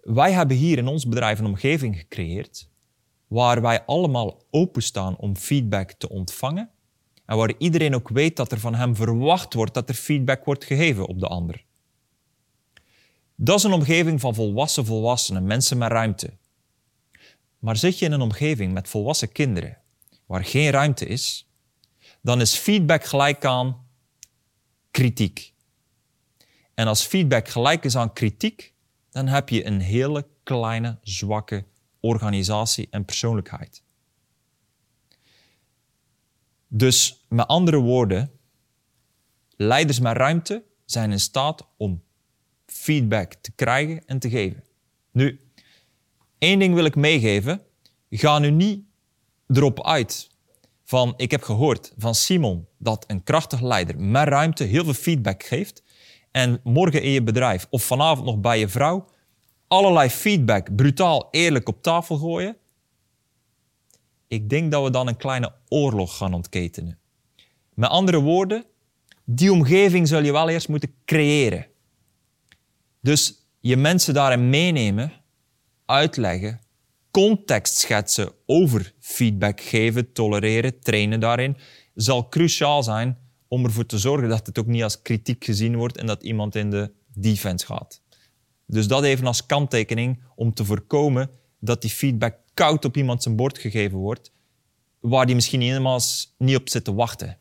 Wij 0.00 0.32
hebben 0.32 0.56
hier 0.56 0.78
in 0.78 0.86
ons 0.86 1.08
bedrijf 1.08 1.38
een 1.38 1.46
omgeving 1.46 1.98
gecreëerd 1.98 2.68
waar 3.26 3.62
wij 3.62 3.84
allemaal 3.84 4.42
openstaan 4.50 5.16
om 5.16 5.36
feedback 5.36 5.92
te 5.92 6.08
ontvangen 6.08 6.70
en 7.26 7.36
waar 7.36 7.54
iedereen 7.58 7.94
ook 7.94 8.08
weet 8.08 8.36
dat 8.36 8.52
er 8.52 8.60
van 8.60 8.74
hem 8.74 8.96
verwacht 8.96 9.54
wordt 9.54 9.74
dat 9.74 9.88
er 9.88 9.94
feedback 9.94 10.44
wordt 10.44 10.64
gegeven 10.64 11.06
op 11.06 11.20
de 11.20 11.26
ander. 11.26 11.63
Dat 13.36 13.58
is 13.58 13.62
een 13.62 13.72
omgeving 13.72 14.20
van 14.20 14.34
volwassen 14.34 14.86
volwassenen, 14.86 15.46
mensen 15.46 15.78
met 15.78 15.90
ruimte. 15.90 16.32
Maar 17.58 17.76
zit 17.76 17.98
je 17.98 18.04
in 18.04 18.12
een 18.12 18.20
omgeving 18.20 18.72
met 18.72 18.88
volwassen 18.88 19.32
kinderen 19.32 19.78
waar 20.26 20.44
geen 20.44 20.70
ruimte 20.70 21.06
is, 21.06 21.48
dan 22.20 22.40
is 22.40 22.54
feedback 22.54 23.04
gelijk 23.04 23.44
aan 23.44 23.86
kritiek. 24.90 25.54
En 26.74 26.86
als 26.86 27.02
feedback 27.02 27.48
gelijk 27.48 27.84
is 27.84 27.96
aan 27.96 28.12
kritiek, 28.12 28.74
dan 29.10 29.26
heb 29.26 29.48
je 29.48 29.66
een 29.66 29.80
hele 29.80 30.26
kleine, 30.42 30.98
zwakke 31.02 31.64
organisatie 32.00 32.88
en 32.90 33.04
persoonlijkheid. 33.04 33.82
Dus 36.68 37.24
met 37.28 37.46
andere 37.46 37.78
woorden, 37.78 38.30
leiders 39.56 40.00
met 40.00 40.16
ruimte 40.16 40.64
zijn 40.84 41.12
in 41.12 41.20
staat 41.20 41.68
om 41.76 42.03
feedback 42.74 43.34
te 43.34 43.52
krijgen 43.52 44.02
en 44.06 44.18
te 44.18 44.30
geven. 44.30 44.64
Nu, 45.12 45.40
één 46.38 46.58
ding 46.58 46.74
wil 46.74 46.84
ik 46.84 46.96
meegeven. 46.96 47.62
Ga 48.10 48.38
nu 48.38 48.50
niet 48.50 48.84
erop 49.48 49.84
uit 49.84 50.30
van 50.84 51.14
ik 51.16 51.30
heb 51.30 51.42
gehoord 51.42 51.92
van 51.96 52.14
Simon 52.14 52.66
dat 52.78 53.04
een 53.06 53.22
krachtig 53.22 53.60
leider 53.60 54.00
met 54.00 54.28
ruimte 54.28 54.64
heel 54.64 54.84
veel 54.84 54.94
feedback 54.94 55.42
geeft 55.42 55.82
en 56.30 56.60
morgen 56.62 57.02
in 57.02 57.10
je 57.10 57.22
bedrijf 57.22 57.66
of 57.70 57.82
vanavond 57.82 58.26
nog 58.26 58.40
bij 58.40 58.58
je 58.58 58.68
vrouw 58.68 59.06
allerlei 59.68 60.08
feedback 60.10 60.76
brutaal 60.76 61.28
eerlijk 61.30 61.68
op 61.68 61.82
tafel 61.82 62.16
gooien. 62.16 62.56
Ik 64.28 64.48
denk 64.48 64.72
dat 64.72 64.84
we 64.84 64.90
dan 64.90 65.08
een 65.08 65.16
kleine 65.16 65.52
oorlog 65.68 66.16
gaan 66.16 66.34
ontketenen. 66.34 66.98
Met 67.74 67.90
andere 67.90 68.20
woorden, 68.20 68.64
die 69.24 69.52
omgeving 69.52 70.08
zul 70.08 70.22
je 70.22 70.32
wel 70.32 70.48
eerst 70.48 70.68
moeten 70.68 70.94
creëren. 71.04 71.66
Dus 73.04 73.48
je 73.60 73.76
mensen 73.76 74.14
daarin 74.14 74.50
meenemen, 74.50 75.12
uitleggen, 75.86 76.60
context 77.10 77.78
schetsen 77.78 78.32
over 78.46 78.94
feedback 78.98 79.60
geven, 79.60 80.12
tolereren, 80.12 80.80
trainen 80.80 81.20
daarin, 81.20 81.56
zal 81.94 82.28
cruciaal 82.28 82.82
zijn 82.82 83.18
om 83.48 83.64
ervoor 83.64 83.86
te 83.86 83.98
zorgen 83.98 84.28
dat 84.28 84.46
het 84.46 84.58
ook 84.58 84.66
niet 84.66 84.82
als 84.82 85.02
kritiek 85.02 85.44
gezien 85.44 85.76
wordt 85.76 85.96
en 85.96 86.06
dat 86.06 86.22
iemand 86.22 86.54
in 86.54 86.70
de 86.70 86.92
defense 87.14 87.66
gaat. 87.66 88.02
Dus 88.66 88.88
dat 88.88 89.04
even 89.04 89.26
als 89.26 89.46
kanttekening 89.46 90.22
om 90.34 90.54
te 90.54 90.64
voorkomen 90.64 91.30
dat 91.60 91.82
die 91.82 91.90
feedback 91.90 92.36
koud 92.54 92.84
op 92.84 92.96
iemand 92.96 93.22
zijn 93.22 93.36
bord 93.36 93.58
gegeven 93.58 93.98
wordt, 93.98 94.32
waar 95.00 95.26
die 95.26 95.34
misschien 95.34 95.60
helemaal 95.60 96.00
niet 96.38 96.56
op 96.56 96.68
zit 96.68 96.84
te 96.84 96.94
wachten. 96.94 97.38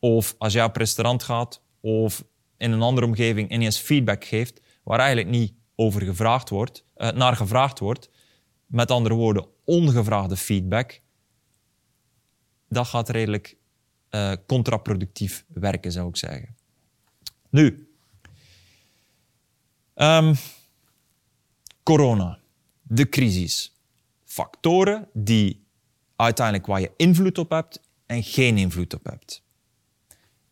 Of 0.00 0.34
als 0.38 0.52
jij 0.52 0.64
op 0.64 0.76
restaurant 0.76 1.22
gaat 1.22 1.62
of 1.80 2.24
in 2.58 2.72
een 2.72 2.82
andere 2.82 3.06
omgeving 3.06 3.50
ineens 3.50 3.78
feedback 3.78 4.24
geeft 4.24 4.60
waar 4.82 4.98
eigenlijk 4.98 5.28
niet 5.28 5.52
over 5.74 6.02
gevraagd 6.02 6.48
wordt, 6.48 6.84
eh, 6.94 7.10
naar 7.10 7.36
gevraagd 7.36 7.78
wordt, 7.78 8.10
met 8.66 8.90
andere 8.90 9.14
woorden, 9.14 9.46
ongevraagde 9.64 10.36
feedback, 10.36 11.00
dat 12.68 12.86
gaat 12.86 13.08
redelijk 13.08 13.56
uh, 14.10 14.32
contraproductief 14.46 15.44
werken, 15.48 15.92
zou 15.92 16.08
ik 16.08 16.16
zeggen. 16.16 16.56
Nu, 17.50 17.88
um, 19.94 20.34
corona, 21.82 22.38
de 22.82 23.08
crisis. 23.08 23.72
Factoren 24.24 25.08
die 25.12 25.66
uiteindelijk 26.16 26.66
waar 26.66 26.80
je 26.80 26.92
invloed 26.96 27.38
op 27.38 27.50
hebt 27.50 27.80
en 28.06 28.22
geen 28.22 28.58
invloed 28.58 28.94
op 28.94 29.04
hebt. 29.04 29.42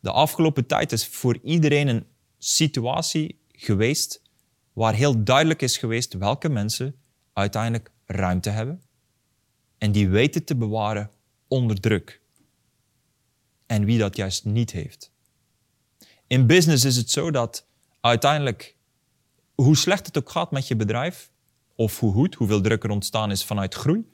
De 0.07 0.13
afgelopen 0.13 0.65
tijd 0.65 0.91
is 0.91 1.07
voor 1.07 1.39
iedereen 1.43 1.87
een 1.87 2.07
situatie 2.37 3.39
geweest 3.51 4.21
waar 4.73 4.93
heel 4.93 5.23
duidelijk 5.23 5.61
is 5.61 5.77
geweest 5.77 6.13
welke 6.13 6.49
mensen 6.49 6.95
uiteindelijk 7.33 7.91
ruimte 8.05 8.49
hebben 8.49 8.81
en 9.77 9.91
die 9.91 10.09
weten 10.09 10.43
te 10.43 10.55
bewaren 10.55 11.11
onder 11.47 11.79
druk. 11.79 12.21
En 13.65 13.85
wie 13.85 13.97
dat 13.97 14.15
juist 14.15 14.45
niet 14.45 14.71
heeft. 14.71 15.11
In 16.27 16.45
business 16.45 16.85
is 16.85 16.95
het 16.95 17.09
zo 17.09 17.31
dat 17.31 17.67
uiteindelijk, 18.01 18.75
hoe 19.55 19.75
slecht 19.75 20.05
het 20.05 20.17
ook 20.17 20.29
gaat 20.29 20.51
met 20.51 20.67
je 20.67 20.75
bedrijf, 20.75 21.31
of 21.75 21.99
hoe 21.99 22.13
goed, 22.13 22.35
hoeveel 22.35 22.61
druk 22.61 22.83
er 22.83 22.89
ontstaan 22.89 23.31
is 23.31 23.45
vanuit 23.45 23.73
groei, 23.73 24.09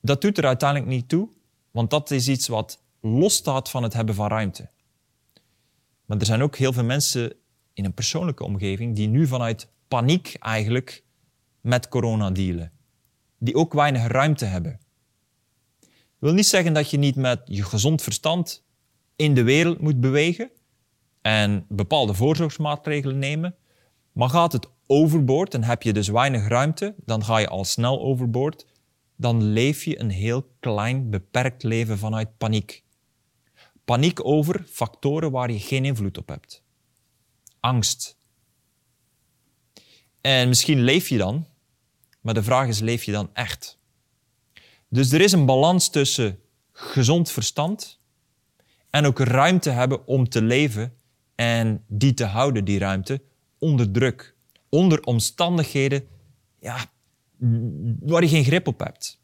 dat 0.00 0.20
doet 0.20 0.38
er 0.38 0.46
uiteindelijk 0.46 0.90
niet 0.90 1.08
toe, 1.08 1.28
want 1.70 1.90
dat 1.90 2.10
is 2.10 2.28
iets 2.28 2.48
wat 2.48 2.81
losstaat 3.02 3.70
van 3.70 3.82
het 3.82 3.92
hebben 3.92 4.14
van 4.14 4.28
ruimte. 4.28 4.70
Maar 6.04 6.18
er 6.18 6.26
zijn 6.26 6.42
ook 6.42 6.56
heel 6.56 6.72
veel 6.72 6.84
mensen 6.84 7.34
in 7.72 7.84
een 7.84 7.94
persoonlijke 7.94 8.44
omgeving 8.44 8.96
die 8.96 9.08
nu 9.08 9.26
vanuit 9.26 9.68
paniek 9.88 10.36
eigenlijk 10.38 11.04
met 11.60 11.88
corona 11.88 12.30
dealen. 12.30 12.72
Die 13.38 13.54
ook 13.54 13.72
weinig 13.72 14.06
ruimte 14.06 14.44
hebben. 14.44 14.80
Ik 15.80 16.28
wil 16.28 16.32
niet 16.32 16.46
zeggen 16.46 16.72
dat 16.72 16.90
je 16.90 16.96
niet 16.96 17.16
met 17.16 17.40
je 17.44 17.62
gezond 17.62 18.02
verstand 18.02 18.64
in 19.16 19.34
de 19.34 19.42
wereld 19.42 19.80
moet 19.80 20.00
bewegen 20.00 20.50
en 21.22 21.64
bepaalde 21.68 22.14
voorzorgsmaatregelen 22.14 23.18
nemen. 23.18 23.54
Maar 24.12 24.28
gaat 24.28 24.52
het 24.52 24.68
overboord 24.86 25.54
en 25.54 25.64
heb 25.64 25.82
je 25.82 25.92
dus 25.92 26.08
weinig 26.08 26.48
ruimte, 26.48 26.94
dan 27.04 27.24
ga 27.24 27.38
je 27.38 27.48
al 27.48 27.64
snel 27.64 28.00
overboord. 28.00 28.66
Dan 29.16 29.42
leef 29.42 29.84
je 29.84 30.00
een 30.00 30.10
heel 30.10 30.48
klein, 30.60 31.10
beperkt 31.10 31.62
leven 31.62 31.98
vanuit 31.98 32.36
paniek. 32.38 32.84
Paniek 33.92 34.24
over 34.24 34.64
factoren 34.68 35.30
waar 35.30 35.50
je 35.50 35.58
geen 35.58 35.84
invloed 35.84 36.18
op 36.18 36.28
hebt. 36.28 36.62
Angst. 37.60 38.16
En 40.20 40.48
misschien 40.48 40.80
leef 40.80 41.08
je 41.08 41.18
dan 41.18 41.46
maar 42.22 42.34
de 42.34 42.42
vraag 42.42 42.68
is, 42.68 42.80
leef 42.80 43.04
je 43.04 43.12
dan 43.12 43.30
echt? 43.32 43.78
Dus 44.88 45.12
er 45.12 45.20
is 45.20 45.32
een 45.32 45.46
balans 45.46 45.88
tussen 45.88 46.38
gezond 46.72 47.30
verstand 47.30 48.00
en 48.90 49.06
ook 49.06 49.18
ruimte 49.18 49.70
hebben 49.70 50.06
om 50.06 50.28
te 50.28 50.42
leven 50.42 50.94
en 51.34 51.84
die 51.88 52.14
te 52.14 52.24
houden, 52.24 52.64
die 52.64 52.78
ruimte, 52.78 53.22
onder 53.58 53.90
druk. 53.90 54.34
Onder 54.68 55.02
omstandigheden 55.02 56.08
ja, 56.60 56.90
waar 58.00 58.22
je 58.22 58.28
geen 58.28 58.44
grip 58.44 58.66
op 58.66 58.80
hebt. 58.80 59.20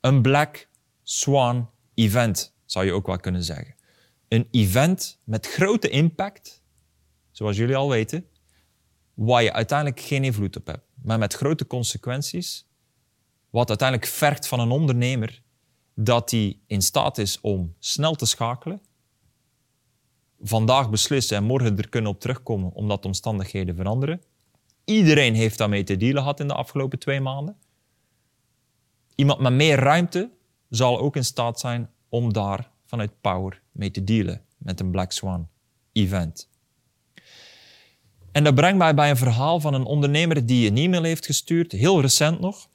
Een 0.00 0.22
black 0.22 0.68
swan 1.02 1.70
event, 1.94 2.54
zou 2.70 2.84
je 2.84 2.92
ook 2.92 3.06
wel 3.06 3.16
kunnen 3.16 3.44
zeggen. 3.44 3.74
Een 4.28 4.48
event 4.50 5.18
met 5.24 5.46
grote 5.46 5.88
impact, 5.88 6.62
zoals 7.30 7.56
jullie 7.56 7.76
al 7.76 7.88
weten, 7.88 8.26
waar 9.14 9.42
je 9.42 9.52
uiteindelijk 9.52 10.00
geen 10.00 10.24
invloed 10.24 10.56
op 10.56 10.66
hebt 10.66 10.90
maar 11.02 11.18
met 11.18 11.34
grote 11.34 11.66
consequenties. 11.66 12.68
Wat 13.50 13.68
uiteindelijk 13.68 14.08
vergt 14.10 14.48
van 14.48 14.60
een 14.60 14.70
ondernemer 14.70 15.42
dat 15.94 16.30
hij 16.30 16.58
in 16.66 16.82
staat 16.82 17.18
is 17.18 17.40
om 17.40 17.74
snel 17.78 18.14
te 18.14 18.26
schakelen, 18.26 18.80
vandaag 20.40 20.90
beslissen 20.90 21.36
en 21.36 21.44
morgen 21.44 21.78
er 21.78 21.88
kunnen 21.88 22.10
op 22.10 22.20
terugkomen 22.20 22.72
omdat 22.72 23.02
de 23.02 23.08
omstandigheden 23.08 23.76
veranderen. 23.76 24.22
Iedereen 24.84 25.34
heeft 25.34 25.58
daarmee 25.58 25.82
te 25.82 25.96
dealen 25.96 26.22
gehad 26.22 26.40
in 26.40 26.48
de 26.48 26.54
afgelopen 26.54 26.98
twee 26.98 27.20
maanden. 27.20 27.56
Iemand 29.14 29.40
met 29.40 29.52
meer 29.52 29.78
ruimte 29.78 30.30
zal 30.68 30.98
ook 30.98 31.16
in 31.16 31.24
staat 31.24 31.60
zijn 31.60 31.90
om 32.10 32.32
daar 32.32 32.70
vanuit 32.86 33.20
power 33.20 33.62
mee 33.72 33.90
te 33.90 34.04
dealen 34.04 34.44
met 34.58 34.80
een 34.80 34.90
Black 34.90 35.12
Swan 35.12 35.48
event. 35.92 36.48
En 38.32 38.44
dat 38.44 38.54
brengt 38.54 38.78
mij 38.78 38.94
bij 38.94 39.10
een 39.10 39.16
verhaal 39.16 39.60
van 39.60 39.74
een 39.74 39.84
ondernemer 39.84 40.46
die 40.46 40.70
een 40.70 40.76
e-mail 40.76 41.02
heeft 41.02 41.26
gestuurd, 41.26 41.72
heel 41.72 42.00
recent 42.00 42.40
nog. 42.40 42.68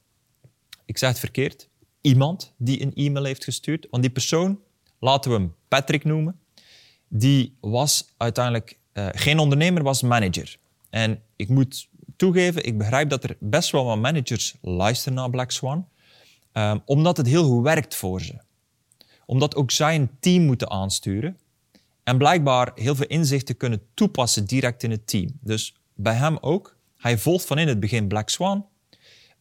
Ik 0.84 0.98
zeg 0.98 1.08
het 1.08 1.18
verkeerd. 1.18 1.68
Iemand 2.00 2.52
die 2.56 2.82
een 2.82 2.94
e-mail 2.94 3.24
heeft 3.24 3.44
gestuurd. 3.44 3.86
Want 3.90 4.02
die 4.02 4.12
persoon, 4.12 4.60
laten 4.98 5.30
we 5.30 5.36
hem 5.36 5.54
Patrick 5.68 6.04
noemen, 6.04 6.40
die 7.08 7.56
was 7.60 8.14
uiteindelijk 8.16 8.78
uh, 8.92 9.08
geen 9.12 9.38
ondernemer, 9.38 9.82
was 9.82 10.02
manager. 10.02 10.56
En 10.90 11.22
ik 11.36 11.48
moet 11.48 11.88
toegeven, 12.16 12.64
ik 12.64 12.78
begrijp 12.78 13.10
dat 13.10 13.24
er 13.24 13.36
best 13.40 13.70
wel 13.70 13.84
wat 13.84 13.98
managers 13.98 14.54
luisteren 14.60 15.14
naar 15.14 15.30
Black 15.30 15.50
Swan, 15.50 15.88
um, 16.52 16.82
omdat 16.84 17.16
het 17.16 17.26
heel 17.26 17.44
goed 17.44 17.62
werkt 17.62 17.94
voor 17.94 18.20
ze. 18.20 18.44
Omdat 19.26 19.54
ook 19.54 19.70
zij 19.70 19.94
een 19.94 20.10
team 20.20 20.42
moeten 20.44 20.70
aansturen 20.70 21.38
en 22.02 22.18
blijkbaar 22.18 22.72
heel 22.74 22.94
veel 22.94 23.06
inzichten 23.06 23.56
kunnen 23.56 23.82
toepassen 23.94 24.44
direct 24.44 24.82
in 24.82 24.90
het 24.90 25.06
team. 25.06 25.38
Dus 25.40 25.74
bij 25.94 26.14
hem 26.14 26.38
ook. 26.40 26.76
Hij 26.96 27.18
volgt 27.18 27.46
van 27.46 27.58
in 27.58 27.68
het 27.68 27.80
begin 27.80 28.08
Black 28.08 28.28
Swan. 28.28 28.66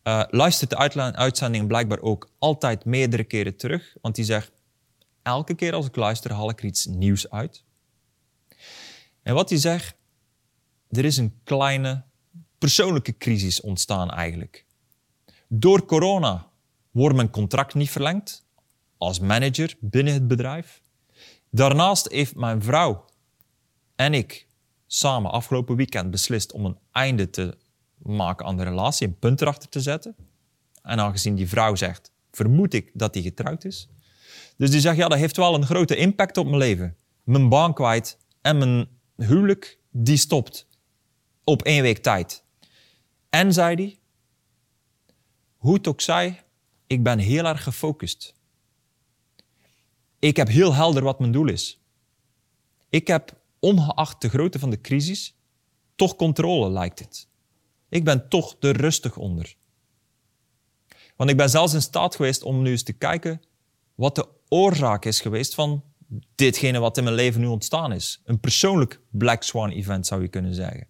Uh, 0.04 0.24
luistert 0.30 0.70
de 0.70 1.14
uitzending 1.16 1.68
blijkbaar 1.68 2.00
ook 2.00 2.30
altijd 2.40 2.86
meerdere 2.86 3.24
keren 3.24 3.56
terug. 3.56 3.96
Want 4.02 4.16
hij 4.16 4.26
zegt, 4.26 4.52
elke 5.22 5.56
keer 5.56 5.74
als 5.74 5.86
ik 5.86 5.96
luister 5.96 6.32
haal 6.32 6.50
ik 6.50 6.60
er 6.60 6.66
iets 6.66 6.86
nieuws 6.86 7.30
uit. 7.30 7.64
En 9.24 9.34
wat 9.34 9.50
hij 9.50 9.60
zegt, 9.60 9.96
er 10.90 11.06
is 11.06 11.18
een 11.18 11.40
kleine 11.44 12.04
persoonlijke 12.58 13.18
crisis 13.18 13.62
ontstaan 13.62 14.12
eigenlijk. 14.12 14.66
Door 15.48 15.86
corona 15.86 16.50
wordt 16.92 17.16
mijn 17.16 17.30
contract 17.30 17.74
niet 17.74 17.90
verlengd 17.90 18.45
als 19.06 19.20
manager 19.20 19.76
binnen 19.80 20.14
het 20.14 20.28
bedrijf. 20.28 20.82
Daarnaast 21.50 22.12
heeft 22.12 22.36
mijn 22.36 22.64
vrouw 22.64 23.06
en 23.96 24.14
ik 24.14 24.48
samen 24.88 25.32
afgelopen 25.32 25.76
weekend 25.76 26.12
beslist 26.12 26.52
om 26.52 26.66
een 26.66 26.78
einde 26.92 27.30
te 27.30 27.58
maken 27.98 28.46
aan 28.46 28.58
de 28.58 28.64
relatie, 28.64 29.08
een 29.08 29.20
punt 29.20 29.42
erachter 29.42 29.70
te 29.70 29.82
zetten. 29.82 30.16
En 30.82 31.00
aangezien 31.00 31.36
die 31.36 31.50
vrouw 31.50 31.76
zegt, 31.76 32.12
vermoed 32.32 32.74
ik 32.74 32.92
dat 32.94 33.14
hij 33.14 33.24
getrouwd 33.24 33.64
is. 33.64 33.90
Dus 34.58 34.72
die 34.72 34.80
zegt, 34.80 34.98
ja, 34.98 35.08
dat 35.08 35.18
heeft 35.18 35.38
wel 35.38 35.56
een 35.56 35.66
grote 35.66 35.96
impact 35.96 36.38
op 36.38 36.46
mijn 36.46 36.58
leven. 36.58 36.96
Mijn 37.24 37.50
baan 37.50 37.74
kwijt 37.74 38.18
en 38.42 38.58
mijn 38.58 38.88
huwelijk, 39.16 39.80
die 39.92 40.18
stopt. 40.18 40.68
Op 41.44 41.62
één 41.62 41.82
week 41.82 41.98
tijd. 41.98 42.44
En, 43.30 43.54
zei 43.54 43.76
hij, 43.76 43.98
hoe 45.58 45.74
het 45.74 45.88
ook 45.88 46.02
zij, 46.02 46.44
ik 46.88 47.04
ben 47.04 47.20
heel 47.20 47.46
erg 47.46 47.64
gefocust. 47.64 48.35
Ik 50.26 50.38
heb 50.38 50.48
heel 50.48 50.74
helder 50.74 51.04
wat 51.04 51.20
mijn 51.20 51.32
doel 51.32 51.48
is. 51.48 51.80
Ik 52.90 53.08
heb, 53.08 53.40
ongeacht 53.60 54.22
de 54.22 54.30
grootte 54.30 54.60
van 54.60 54.70
de 54.70 54.82
crisis, 54.82 55.36
toch 55.96 56.16
controle, 56.16 56.70
lijkt 56.70 57.00
het. 57.00 57.28
Ik 57.90 58.04
ben 58.04 58.30
toch 58.30 58.56
er 58.60 58.78
rustig 58.78 59.18
onder. 59.18 59.56
Want 61.16 61.30
ik 61.30 61.38
ben 61.38 61.50
zelfs 61.50 61.74
in 61.74 61.82
staat 61.82 62.16
geweest 62.16 62.44
om 62.44 62.62
nu 62.62 62.70
eens 62.70 62.84
te 62.84 62.94
kijken 62.94 63.42
wat 63.96 64.16
de 64.16 64.28
oorzaak 64.50 65.06
is 65.06 65.22
geweest 65.22 65.56
van 65.56 65.84
ditgene 66.36 66.80
wat 66.80 66.98
in 66.98 67.04
mijn 67.04 67.16
leven 67.16 67.42
nu 67.42 67.48
ontstaan 67.48 67.92
is. 67.92 68.22
Een 68.24 68.40
persoonlijk 68.40 69.02
Black 69.10 69.44
Swan 69.44 69.70
event 69.70 70.08
zou 70.08 70.22
je 70.22 70.28
kunnen 70.28 70.54
zeggen. 70.54 70.88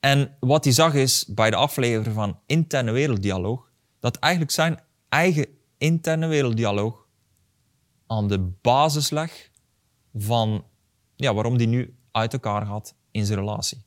En 0.00 0.36
wat 0.40 0.64
hij 0.64 0.72
zag 0.72 0.94
is 0.94 1.26
bij 1.26 1.50
de 1.50 1.56
aflevering 1.56 2.14
van 2.14 2.40
Interne 2.46 2.92
Werelddialoog, 2.92 3.70
dat 4.00 4.16
eigenlijk 4.16 4.52
zijn 4.52 4.80
eigen 5.08 5.46
interne 5.78 6.26
werelddialoog 6.26 7.03
aan 8.14 8.28
de 8.28 8.38
basis 8.38 9.10
leg 9.10 9.50
van 10.14 10.64
ja, 11.16 11.34
waarom 11.34 11.58
die 11.58 11.66
nu 11.66 11.96
uit 12.10 12.32
elkaar 12.32 12.66
gaat 12.66 12.94
in 13.10 13.26
zijn 13.26 13.38
relatie. 13.38 13.84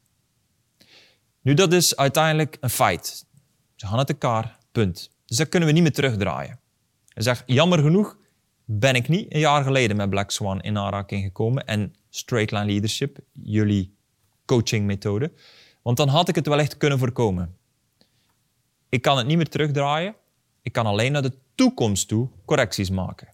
Nu, 1.41 1.53
dat 1.53 1.73
is 1.73 1.95
uiteindelijk 1.95 2.57
een 2.59 2.69
feit. 2.69 3.25
Ze 3.75 3.87
gaan 3.87 3.97
uit 3.97 4.09
elkaar, 4.09 4.57
punt. 4.71 5.11
Dus 5.25 5.37
dat 5.37 5.49
kunnen 5.49 5.69
we 5.69 5.73
niet 5.73 5.83
meer 5.83 5.93
terugdraaien. 5.93 6.59
Hij 7.07 7.23
zegt, 7.23 7.43
jammer 7.45 7.79
genoeg 7.79 8.17
ben 8.65 8.95
ik 8.95 9.07
niet 9.07 9.33
een 9.33 9.39
jaar 9.39 9.63
geleden 9.63 9.97
met 9.97 10.09
Black 10.09 10.31
Swan 10.31 10.61
in 10.61 10.77
aanraking 10.77 11.23
gekomen 11.23 11.65
en 11.65 11.95
Straight 12.09 12.51
Line 12.51 12.65
Leadership, 12.65 13.19
jullie 13.31 13.95
coachingmethode. 14.45 15.31
Want 15.81 15.97
dan 15.97 16.07
had 16.07 16.29
ik 16.29 16.35
het 16.35 16.47
wel 16.47 16.59
echt 16.59 16.77
kunnen 16.77 16.99
voorkomen. 16.99 17.57
Ik 18.89 19.01
kan 19.01 19.17
het 19.17 19.27
niet 19.27 19.37
meer 19.37 19.49
terugdraaien. 19.49 20.15
Ik 20.61 20.71
kan 20.71 20.85
alleen 20.85 21.11
naar 21.11 21.21
de 21.21 21.37
toekomst 21.55 22.07
toe 22.07 22.29
correcties 22.45 22.89
maken. 22.89 23.27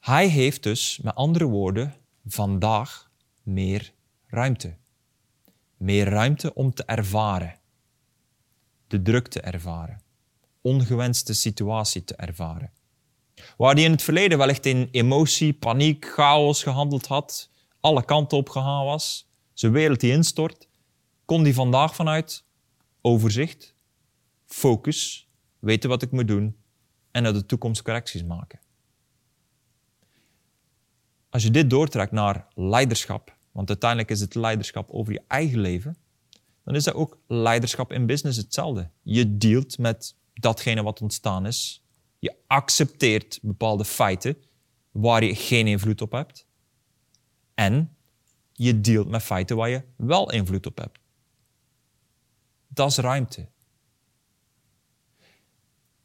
Hij 0.00 0.28
heeft 0.28 0.62
dus, 0.62 0.98
met 1.02 1.14
andere 1.14 1.44
woorden, 1.44 1.94
vandaag 2.26 3.10
meer 3.42 3.92
ruimte. 4.26 4.76
Meer 5.76 6.08
ruimte 6.08 6.54
om 6.54 6.74
te 6.74 6.84
ervaren. 6.84 7.58
De 8.86 9.02
druk 9.02 9.28
te 9.28 9.40
ervaren. 9.40 10.02
Ongewenste 10.60 11.34
situatie 11.34 12.04
te 12.04 12.14
ervaren. 12.14 12.72
Waar 13.56 13.74
hij 13.74 13.84
in 13.84 13.90
het 13.90 14.02
verleden 14.02 14.38
wellicht 14.38 14.66
in 14.66 14.88
emotie, 14.90 15.52
paniek, 15.52 16.04
chaos 16.04 16.62
gehandeld 16.62 17.06
had, 17.06 17.50
alle 17.80 18.04
kanten 18.04 18.38
op 18.38 18.48
gegaan 18.48 18.84
was, 18.84 19.28
zijn 19.52 19.72
wereld 19.72 20.00
die 20.00 20.12
instort, 20.12 20.68
kon 21.24 21.42
hij 21.42 21.52
vandaag 21.52 21.94
vanuit 21.94 22.44
overzicht, 23.00 23.74
focus, 24.46 25.28
weten 25.58 25.88
wat 25.88 26.02
ik 26.02 26.10
moet 26.10 26.28
doen 26.28 26.56
en 27.10 27.22
naar 27.22 27.32
de 27.32 27.46
toekomst 27.46 27.82
correcties 27.82 28.24
maken. 28.24 28.60
Als 31.30 31.42
je 31.42 31.50
dit 31.50 31.70
doortrekt 31.70 32.12
naar 32.12 32.46
leiderschap, 32.54 33.36
want 33.52 33.68
uiteindelijk 33.68 34.10
is 34.10 34.20
het 34.20 34.34
leiderschap 34.34 34.90
over 34.90 35.12
je 35.12 35.22
eigen 35.26 35.60
leven, 35.60 35.96
dan 36.64 36.74
is 36.74 36.84
dat 36.84 36.94
ook 36.94 37.18
leiderschap 37.26 37.92
in 37.92 38.06
business 38.06 38.38
hetzelfde. 38.38 38.90
Je 39.02 39.36
dealt 39.36 39.78
met 39.78 40.16
datgene 40.34 40.82
wat 40.82 41.00
ontstaan 41.00 41.46
is. 41.46 41.84
Je 42.18 42.34
accepteert 42.46 43.38
bepaalde 43.42 43.84
feiten 43.84 44.36
waar 44.90 45.24
je 45.24 45.34
geen 45.34 45.66
invloed 45.66 46.00
op 46.00 46.12
hebt. 46.12 46.46
En 47.54 47.96
je 48.52 48.80
dealt 48.80 49.08
met 49.08 49.22
feiten 49.22 49.56
waar 49.56 49.68
je 49.68 49.82
wel 49.96 50.30
invloed 50.30 50.66
op 50.66 50.78
hebt. 50.78 50.98
Dat 52.68 52.90
is 52.90 52.96
ruimte. 52.96 53.48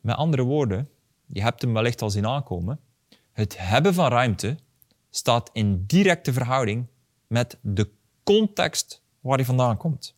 Met 0.02 0.16
andere 0.16 0.44
woorden, 0.44 0.90
je 1.26 1.42
hebt 1.42 1.62
hem 1.62 1.74
wellicht 1.74 2.02
al 2.02 2.10
zien 2.10 2.28
aankomen. 2.28 2.80
Het 3.32 3.58
hebben 3.58 3.94
van 3.94 4.10
ruimte 4.10 4.58
staat 5.18 5.50
in 5.54 5.84
directe 5.86 6.34
verhouding 6.34 6.88
met 7.28 7.58
de 7.62 7.90
context 8.24 9.02
waar 9.20 9.36
hij 9.36 9.46
vandaan 9.46 9.78
komt. 9.78 10.16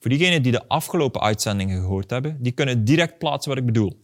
Voor 0.00 0.10
diegenen 0.10 0.42
die 0.42 0.52
de 0.52 0.68
afgelopen 0.68 1.20
uitzendingen 1.20 1.80
gehoord 1.80 2.10
hebben, 2.10 2.42
die 2.42 2.52
kunnen 2.52 2.84
direct 2.84 3.18
plaatsen 3.18 3.50
wat 3.50 3.60
ik 3.60 3.66
bedoel. 3.66 4.00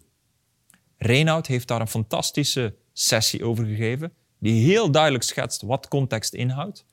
Reinoud 0.97 1.47
heeft 1.47 1.69
daar 1.69 1.81
een 1.81 1.89
fantastische 1.89 2.75
sessie 2.93 3.45
over 3.45 3.65
gegeven, 3.65 4.13
die 4.39 4.65
heel 4.65 4.91
duidelijk 4.91 5.25
schetst 5.25 5.63
wat 5.63 5.89
context 5.89 6.35
inhoudt. 6.35 6.85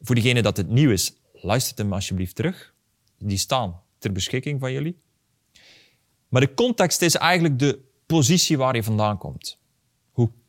Voor 0.00 0.14
diegenen 0.14 0.42
dat 0.42 0.56
het 0.56 0.68
nieuw 0.68 0.90
is, 0.90 1.12
luistert 1.32 1.78
hem 1.78 1.92
alsjeblieft 1.92 2.34
terug. 2.34 2.74
Die 3.18 3.38
staan 3.38 3.82
ter 3.98 4.12
beschikking 4.12 4.60
van 4.60 4.72
jullie. 4.72 4.98
Maar 6.28 6.40
de 6.40 6.54
context 6.54 7.02
is 7.02 7.14
eigenlijk 7.14 7.58
de 7.58 7.80
positie 8.06 8.58
waar 8.58 8.74
je 8.74 8.82
vandaan 8.82 9.18
komt. 9.18 9.58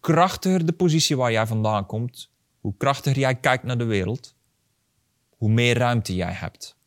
Krachtiger 0.07 0.65
de 0.65 0.73
positie 0.73 1.17
waar 1.17 1.31
jij 1.31 1.47
vandaan 1.47 1.85
komt, 1.85 2.31
hoe 2.59 2.77
krachtiger 2.77 3.19
jij 3.19 3.35
kijkt 3.35 3.63
naar 3.63 3.77
de 3.77 3.83
wereld, 3.83 4.35
hoe 5.29 5.49
meer 5.49 5.77
ruimte 5.77 6.15
jij 6.15 6.31
hebt. 6.31 6.77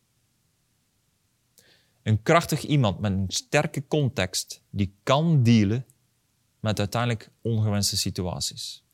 Een 2.02 2.22
krachtig 2.22 2.62
iemand 2.62 3.00
met 3.00 3.12
een 3.12 3.24
sterke 3.28 3.86
context 3.86 4.62
die 4.70 4.94
kan 5.02 5.42
dealen 5.42 5.86
met 6.60 6.78
uiteindelijk 6.78 7.30
ongewenste 7.42 7.96
situaties. 7.96 8.84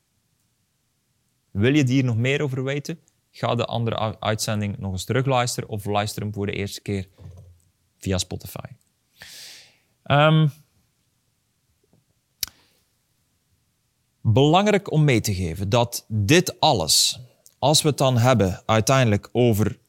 Wil 1.51 1.75
je 1.75 1.87
hier 1.87 2.03
nog 2.03 2.17
meer 2.17 2.41
over 2.41 2.63
weten? 2.63 2.99
Ga 3.31 3.55
de 3.55 3.65
andere 3.65 4.19
uitzending 4.19 4.77
nog 4.77 4.91
eens 4.91 5.05
terugluisteren 5.05 5.69
of 5.69 5.85
luister 5.85 6.21
hem 6.21 6.33
voor 6.33 6.45
de 6.45 6.51
eerste 6.51 6.81
keer 6.81 7.07
via 7.97 8.17
Spotify. 8.17 8.67
Um, 10.03 10.51
belangrijk 14.33 14.91
om 14.91 15.03
mee 15.03 15.21
te 15.21 15.35
geven 15.35 15.69
dat 15.69 16.05
dit 16.07 16.59
alles, 16.59 17.19
als 17.59 17.81
we 17.81 17.87
het 17.87 17.97
dan 17.97 18.17
hebben 18.17 18.61
uiteindelijk 18.65 19.29
over 19.31 19.79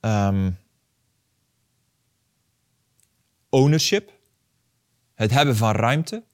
um, 0.00 0.58
ownership, 3.48 4.12
het 5.14 5.30
hebben 5.30 5.56
van 5.56 5.72
ruimte, 5.72 6.24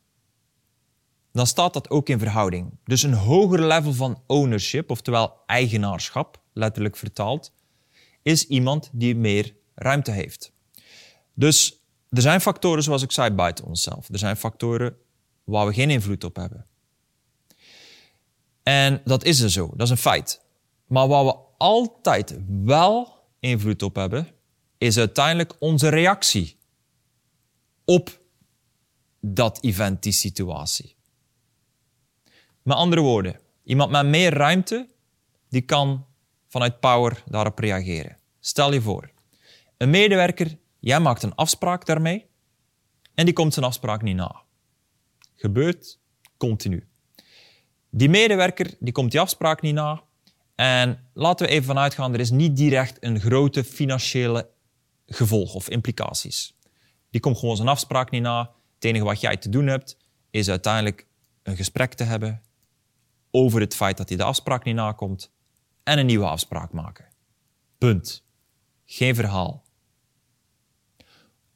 dan 1.32 1.46
staat 1.46 1.72
dat 1.72 1.90
ook 1.90 2.08
in 2.08 2.18
verhouding. 2.18 2.78
Dus 2.84 3.02
een 3.02 3.14
hoger 3.14 3.66
level 3.66 3.92
van 3.92 4.22
ownership, 4.26 4.90
oftewel 4.90 5.42
eigenaarschap, 5.46 6.40
letterlijk 6.52 6.96
vertaald, 6.96 7.52
is 8.22 8.46
iemand 8.46 8.90
die 8.92 9.16
meer 9.16 9.54
ruimte 9.74 10.10
heeft. 10.10 10.52
Dus 11.34 11.82
er 12.10 12.22
zijn 12.22 12.40
factoren, 12.40 12.82
zoals 12.82 13.02
ik 13.02 13.12
zei, 13.12 13.30
buiten 13.30 13.64
onszelf. 13.64 14.08
Er 14.08 14.18
zijn 14.18 14.36
factoren 14.36 14.96
waar 15.44 15.66
we 15.66 15.72
geen 15.72 15.90
invloed 15.90 16.24
op 16.24 16.36
hebben. 16.36 16.66
En 18.68 19.00
dat 19.04 19.24
is 19.24 19.40
er 19.40 19.50
zo, 19.50 19.70
dat 19.76 19.86
is 19.86 19.90
een 19.90 19.96
feit. 19.96 20.44
Maar 20.86 21.08
waar 21.08 21.24
we 21.24 21.36
altijd 21.58 22.38
wel 22.64 23.24
invloed 23.40 23.82
op 23.82 23.94
hebben, 23.94 24.28
is 24.78 24.98
uiteindelijk 24.98 25.54
onze 25.58 25.88
reactie 25.88 26.58
op 27.84 28.20
dat 29.20 29.62
event, 29.62 30.02
die 30.02 30.12
situatie. 30.12 30.96
Met 32.62 32.76
andere 32.76 33.00
woorden, 33.00 33.40
iemand 33.64 33.90
met 33.90 34.06
meer 34.06 34.32
ruimte, 34.32 34.88
die 35.48 35.62
kan 35.62 36.06
vanuit 36.48 36.80
power 36.80 37.22
daarop 37.26 37.58
reageren. 37.58 38.16
Stel 38.40 38.72
je 38.72 38.80
voor, 38.80 39.10
een 39.76 39.90
medewerker, 39.90 40.58
jij 40.78 41.00
maakt 41.00 41.22
een 41.22 41.34
afspraak 41.34 41.86
daarmee 41.86 42.26
en 43.14 43.24
die 43.24 43.34
komt 43.34 43.54
zijn 43.54 43.66
afspraak 43.66 44.02
niet 44.02 44.16
na. 44.16 44.42
Gebeurt 45.34 45.98
continu. 46.36 46.88
Die 47.90 48.08
medewerker 48.08 48.74
die 48.78 48.92
komt 48.92 49.10
die 49.10 49.20
afspraak 49.20 49.62
niet 49.62 49.74
na. 49.74 50.02
En 50.54 51.08
laten 51.12 51.46
we 51.46 51.52
even 51.52 51.66
vanuit 51.66 51.94
gaan, 51.94 52.12
er 52.12 52.20
is 52.20 52.30
niet 52.30 52.56
direct 52.56 52.96
een 53.00 53.20
grote 53.20 53.64
financiële 53.64 54.48
gevolg 55.06 55.54
of 55.54 55.68
implicaties. 55.68 56.56
Die 57.10 57.20
komt 57.20 57.38
gewoon 57.38 57.56
zijn 57.56 57.68
afspraak 57.68 58.10
niet 58.10 58.22
na. 58.22 58.50
Het 58.74 58.84
enige 58.84 59.04
wat 59.04 59.20
jij 59.20 59.36
te 59.36 59.48
doen 59.48 59.66
hebt, 59.66 59.96
is 60.30 60.48
uiteindelijk 60.48 61.06
een 61.42 61.56
gesprek 61.56 61.94
te 61.94 62.04
hebben 62.04 62.42
over 63.30 63.60
het 63.60 63.74
feit 63.74 63.96
dat 63.96 64.08
hij 64.08 64.18
de 64.18 64.24
afspraak 64.24 64.64
niet 64.64 64.74
nakomt 64.74 65.32
en 65.82 65.98
een 65.98 66.06
nieuwe 66.06 66.26
afspraak 66.26 66.72
maken. 66.72 67.04
Punt. 67.78 68.24
Geen 68.84 69.14
verhaal. 69.14 69.64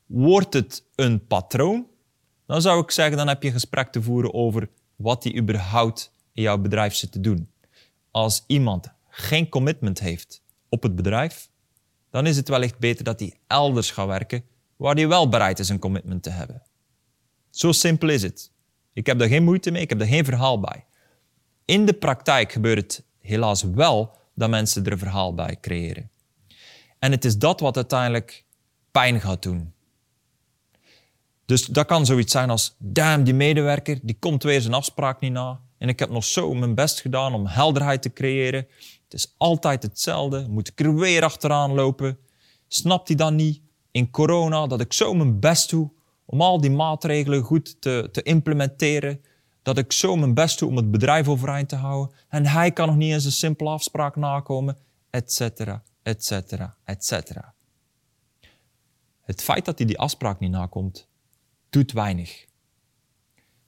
Wordt 0.07 0.55
het 0.55 0.85
een 0.95 1.27
patroon, 1.27 1.87
dan 2.47 2.62
zou 2.62 2.83
ik 2.83 2.90
zeggen, 2.90 3.16
dan 3.16 3.29
heb 3.29 3.42
je 3.42 3.49
een 3.49 3.55
gesprek 3.55 3.92
te 3.92 4.03
voeren 4.03 4.35
over 4.35 4.68
wat 4.97 5.25
hij 5.25 5.37
überhaupt 5.37 6.12
in 6.33 6.42
jouw 6.42 6.59
bedrijf 6.59 6.95
zit 6.95 7.12
te 7.12 7.21
doen. 7.21 7.51
Als 8.11 8.45
iemand 8.47 8.92
geen 9.09 9.49
commitment 9.49 10.01
heeft 10.01 10.42
op 10.68 10.83
het 10.83 10.97
bedrijf, 10.97 11.51
dan 12.11 12.27
is 12.27 12.37
het 12.37 12.49
wellicht 12.49 12.79
beter 12.79 13.05
dat 13.05 13.21
hij 13.21 13.38
elders 13.47 13.90
gaat 13.90 14.07
werken 14.07 14.45
waar 14.77 14.95
hij 14.95 15.09
wel 15.09 15.29
bereid 15.29 15.59
is 15.59 15.68
een 15.68 15.79
commitment 15.79 16.23
te 16.23 16.31
hebben. 16.31 16.62
Zo 17.51 17.73
simpel 17.73 18.09
is 18.09 18.23
het. 18.23 18.51
Ik 18.92 19.07
heb 19.07 19.18
daar 19.18 19.29
geen 19.29 19.45
moeite 19.45 19.71
mee, 19.71 19.83
ik 19.83 19.88
heb 19.88 19.99
daar 19.99 20.09
geen 20.09 20.25
verhaal 20.25 20.61
bij. 20.61 20.85
In 21.64 21.87
de 21.87 21.92
praktijk 21.92 22.53
gebeurt 22.53 22.79
het 22.79 23.05
helaas 23.21 23.62
wel 23.62 24.16
dat 24.35 24.51
mensen 24.51 24.85
er 24.85 24.92
een 24.92 24.99
verhaal 24.99 25.35
bij 25.35 25.59
creëren. 25.61 26.11
En 26.99 27.11
het 27.11 27.25
is 27.25 27.38
dat 27.38 27.61
wat 27.61 27.77
uiteindelijk 27.77 28.45
pijn 28.90 29.21
gaat 29.21 29.42
doen. 29.42 29.73
Dus 31.45 31.66
dat 31.66 31.87
kan 31.87 32.07
zoiets 32.07 32.33
zijn 32.33 32.51
als, 32.51 32.77
damn, 32.79 33.25
die 33.25 33.35
medewerker, 33.35 33.99
die 34.03 34.16
komt 34.18 34.42
weer 34.42 34.61
zijn 34.61 34.75
afspraak 34.75 35.21
niet 35.21 35.33
na. 35.33 35.61
En 35.83 35.88
ik 35.88 35.99
heb 35.99 36.11
nog 36.11 36.25
zo 36.25 36.55
mijn 36.55 36.75
best 36.75 37.01
gedaan 37.01 37.35
om 37.35 37.47
helderheid 37.47 38.03
te 38.03 38.12
creëren. 38.12 38.66
Het 39.05 39.14
is 39.14 39.35
altijd 39.37 39.83
hetzelfde. 39.83 40.49
Moet 40.49 40.68
ik 40.68 40.81
er 40.81 40.95
weer 40.95 41.25
achteraan 41.25 41.73
lopen? 41.75 42.18
Snapt 42.68 43.09
hij 43.09 43.16
dan 43.16 43.35
niet 43.35 43.61
in 43.90 44.11
corona 44.11 44.66
dat 44.66 44.81
ik 44.81 44.92
zo 44.92 45.14
mijn 45.14 45.40
best 45.40 45.71
doe 45.71 45.90
om 46.25 46.40
al 46.40 46.61
die 46.61 46.71
maatregelen 46.71 47.42
goed 47.42 47.81
te, 47.81 48.09
te 48.12 48.23
implementeren? 48.23 49.25
Dat 49.62 49.79
ik 49.79 49.92
zo 49.92 50.16
mijn 50.16 50.35
best 50.35 50.59
doe 50.59 50.68
om 50.68 50.77
het 50.77 50.90
bedrijf 50.90 51.29
overeind 51.29 51.68
te 51.68 51.77
houden. 51.77 52.14
En 52.29 52.47
hij 52.47 52.73
kan 52.73 52.87
nog 52.87 52.97
niet 52.97 53.12
eens 53.12 53.25
een 53.25 53.33
simpele 53.33 53.71
afspraak 53.71 54.16
nakomen, 54.16 54.79
et 55.11 55.33
cetera, 55.33 55.83
et 56.03 56.25
cetera, 56.25 56.77
et 56.85 57.05
cetera. 57.05 57.55
Het 59.23 59.42
feit 59.42 59.64
dat 59.64 59.79
hij 59.79 59.87
die 59.87 59.99
afspraak 59.99 60.40
niet 60.40 60.51
nakomt, 60.51 61.09
doet 61.71 61.92
weinig. 61.92 62.45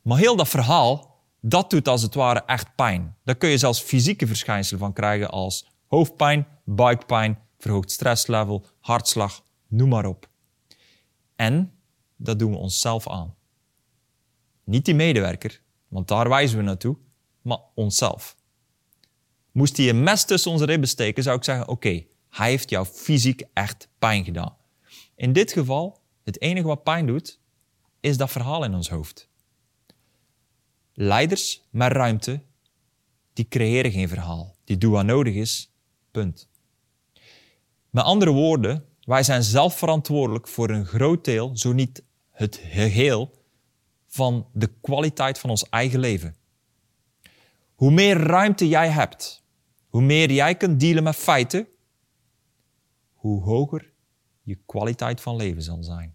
Maar 0.02 0.18
heel 0.18 0.36
dat 0.36 0.48
verhaal, 0.48 1.12
dat 1.46 1.70
doet 1.70 1.88
als 1.88 2.02
het 2.02 2.14
ware 2.14 2.42
echt 2.46 2.74
pijn. 2.74 3.16
Daar 3.24 3.34
kun 3.34 3.48
je 3.48 3.58
zelfs 3.58 3.80
fysieke 3.80 4.26
verschijnselen 4.26 4.80
van 4.80 4.92
krijgen 4.92 5.30
als 5.30 5.66
hoofdpijn, 5.86 6.46
buikpijn, 6.64 7.38
verhoogd 7.58 7.90
stresslevel, 7.90 8.66
hartslag, 8.80 9.42
noem 9.68 9.88
maar 9.88 10.06
op. 10.06 10.28
En 11.36 11.72
dat 12.16 12.38
doen 12.38 12.50
we 12.50 12.56
onszelf 12.56 13.08
aan. 13.08 13.34
Niet 14.64 14.84
die 14.84 14.94
medewerker, 14.94 15.62
want 15.88 16.08
daar 16.08 16.28
wijzen 16.28 16.58
we 16.58 16.64
naartoe, 16.64 16.96
maar 17.42 17.60
onszelf. 17.74 18.36
Moest 19.52 19.76
hij 19.76 19.88
een 19.88 20.02
mes 20.02 20.24
tussen 20.24 20.50
onze 20.50 20.64
ribben 20.64 20.88
steken, 20.88 21.22
zou 21.22 21.36
ik 21.36 21.44
zeggen: 21.44 21.68
Oké, 21.68 22.04
hij 22.28 22.50
heeft 22.50 22.70
jou 22.70 22.86
fysiek 22.86 23.42
echt 23.52 23.88
pijn 23.98 24.24
gedaan. 24.24 24.56
In 25.16 25.32
dit 25.32 25.52
geval, 25.52 26.00
het 26.22 26.40
enige 26.40 26.66
wat 26.66 26.82
pijn 26.82 27.06
doet, 27.06 27.40
is 28.00 28.16
dat 28.16 28.30
verhaal 28.30 28.64
in 28.64 28.74
ons 28.74 28.88
hoofd. 28.88 29.32
Leiders 30.94 31.62
met 31.70 31.92
ruimte, 31.92 32.42
die 33.32 33.48
creëren 33.48 33.90
geen 33.90 34.08
verhaal. 34.08 34.56
Die 34.64 34.78
doen 34.78 34.92
wat 34.92 35.04
nodig 35.04 35.34
is, 35.34 35.72
punt. 36.10 36.48
Met 37.90 38.04
andere 38.04 38.30
woorden, 38.30 38.84
wij 39.00 39.22
zijn 39.22 39.42
zelf 39.42 39.78
verantwoordelijk 39.78 40.48
voor 40.48 40.70
een 40.70 40.86
groot 40.86 41.24
deel, 41.24 41.56
zo 41.56 41.72
niet 41.72 42.02
het 42.30 42.56
geheel, 42.56 43.42
van 44.06 44.48
de 44.52 44.70
kwaliteit 44.80 45.38
van 45.38 45.50
ons 45.50 45.68
eigen 45.68 46.00
leven. 46.00 46.36
Hoe 47.74 47.90
meer 47.90 48.16
ruimte 48.16 48.68
jij 48.68 48.90
hebt, 48.90 49.44
hoe 49.88 50.02
meer 50.02 50.30
jij 50.30 50.56
kunt 50.56 50.80
dealen 50.80 51.02
met 51.02 51.16
feiten, 51.16 51.68
hoe 53.14 53.42
hoger 53.42 53.92
je 54.42 54.58
kwaliteit 54.66 55.20
van 55.20 55.36
leven 55.36 55.62
zal 55.62 55.82
zijn. 55.82 56.14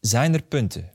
Zijn 0.00 0.34
er 0.34 0.42
punten 0.42 0.90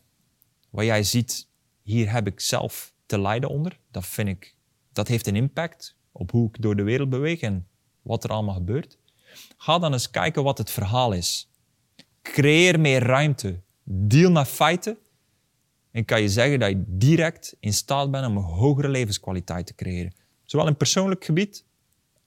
waar 0.75 0.85
jij 0.85 1.03
ziet, 1.03 1.47
hier 1.81 2.11
heb 2.11 2.27
ik 2.27 2.39
zelf 2.39 2.93
te 3.05 3.19
lijden 3.19 3.49
onder? 3.49 3.79
Dat 3.91 4.05
vind 4.05 4.27
ik, 4.27 4.55
dat 4.91 5.07
heeft 5.07 5.27
een 5.27 5.35
impact 5.35 5.97
op 6.11 6.31
hoe 6.31 6.47
ik 6.47 6.61
door 6.61 6.75
de 6.75 6.83
wereld 6.83 7.09
beweeg 7.09 7.41
en 7.41 7.67
wat 8.01 8.23
er 8.23 8.29
allemaal 8.29 8.55
gebeurt. 8.55 8.97
Ga 9.57 9.79
dan 9.79 9.93
eens 9.93 10.09
kijken 10.09 10.43
wat 10.43 10.57
het 10.57 10.71
verhaal 10.71 11.11
is. 11.11 11.49
Creëer 12.21 12.79
meer 12.79 13.03
ruimte. 13.03 13.61
Deal 13.83 14.31
met 14.31 14.47
feiten. 14.47 14.97
En 15.91 16.05
kan 16.05 16.21
je 16.21 16.29
zeggen 16.29 16.59
dat 16.59 16.69
je 16.69 16.83
direct 16.88 17.55
in 17.59 17.73
staat 17.73 18.11
bent 18.11 18.25
om 18.25 18.38
een 18.38 18.43
hogere 18.43 18.89
levenskwaliteit 18.89 19.65
te 19.65 19.75
creëren. 19.75 20.13
Zowel 20.43 20.67
in 20.67 20.77
persoonlijk 20.77 21.25
gebied 21.25 21.65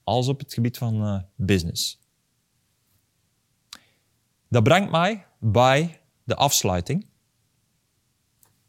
als 0.04 0.28
op 0.28 0.38
het 0.38 0.54
gebied 0.54 0.78
van 0.78 1.04
uh, 1.04 1.20
business. 1.34 2.00
Dat 4.48 4.62
brengt 4.62 4.90
mij 4.90 5.26
bij 5.38 6.00
de 6.24 6.34
afsluiting. 6.34 7.06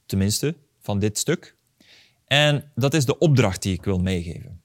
Tenminste, 0.09 0.55
van 0.79 0.99
dit 0.99 1.17
stuk. 1.17 1.55
En 2.25 2.71
dat 2.75 2.93
is 2.93 3.05
de 3.05 3.17
opdracht 3.17 3.61
die 3.61 3.73
ik 3.73 3.83
wil 3.83 3.99
meegeven. 3.99 4.61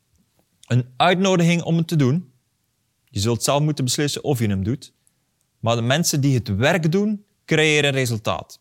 Een 0.66 0.86
uitnodiging 0.96 1.62
om 1.62 1.76
het 1.76 1.88
te 1.88 1.96
doen. 1.96 2.32
Je 3.04 3.20
zult 3.20 3.42
zelf 3.42 3.62
moeten 3.62 3.84
beslissen 3.84 4.24
of 4.24 4.38
je 4.38 4.46
hem 4.46 4.64
doet. 4.64 4.92
Maar 5.60 5.76
de 5.76 5.82
mensen 5.82 6.20
die 6.20 6.34
het 6.34 6.48
werk 6.48 6.92
doen, 6.92 7.24
creëren 7.44 7.90
resultaat. 7.90 8.60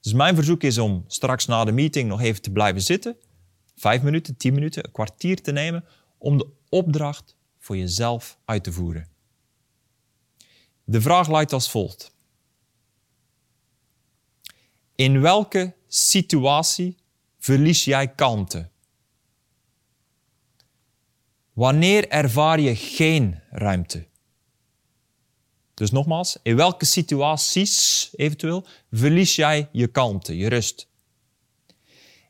Dus 0.00 0.12
mijn 0.12 0.34
verzoek 0.34 0.62
is 0.62 0.78
om 0.78 1.04
straks 1.06 1.46
na 1.46 1.64
de 1.64 1.72
meeting 1.72 2.08
nog 2.08 2.20
even 2.20 2.42
te 2.42 2.50
blijven 2.50 2.82
zitten. 2.82 3.16
Vijf 3.76 4.02
minuten, 4.02 4.36
tien 4.36 4.54
minuten, 4.54 4.84
een 4.84 4.92
kwartier 4.92 5.42
te 5.42 5.52
nemen 5.52 5.84
om 6.18 6.38
de 6.38 6.46
opdracht 6.68 7.36
voor 7.58 7.76
jezelf 7.76 8.38
uit 8.44 8.64
te 8.64 8.72
voeren. 8.72 9.08
De 10.84 11.00
vraag 11.00 11.28
luidt 11.28 11.52
als 11.52 11.70
volgt. 11.70 12.13
In 14.96 15.20
welke 15.20 15.74
situatie 15.88 16.96
verlies 17.38 17.84
jij 17.84 18.08
kalmte? 18.08 18.68
Wanneer 21.52 22.08
ervaar 22.08 22.60
je 22.60 22.76
geen 22.76 23.40
ruimte? 23.50 24.06
Dus 25.74 25.90
nogmaals, 25.90 26.38
in 26.42 26.56
welke 26.56 26.84
situaties 26.84 28.10
eventueel 28.16 28.66
verlies 28.90 29.36
jij 29.36 29.68
je 29.72 29.86
kalmte, 29.86 30.36
je 30.36 30.48
rust? 30.48 30.88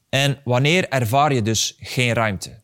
En 0.09 0.41
wanneer 0.45 0.89
ervaar 0.89 1.35
je 1.35 1.43
dus 1.43 1.77
geen 1.79 2.13
ruimte? 2.13 2.61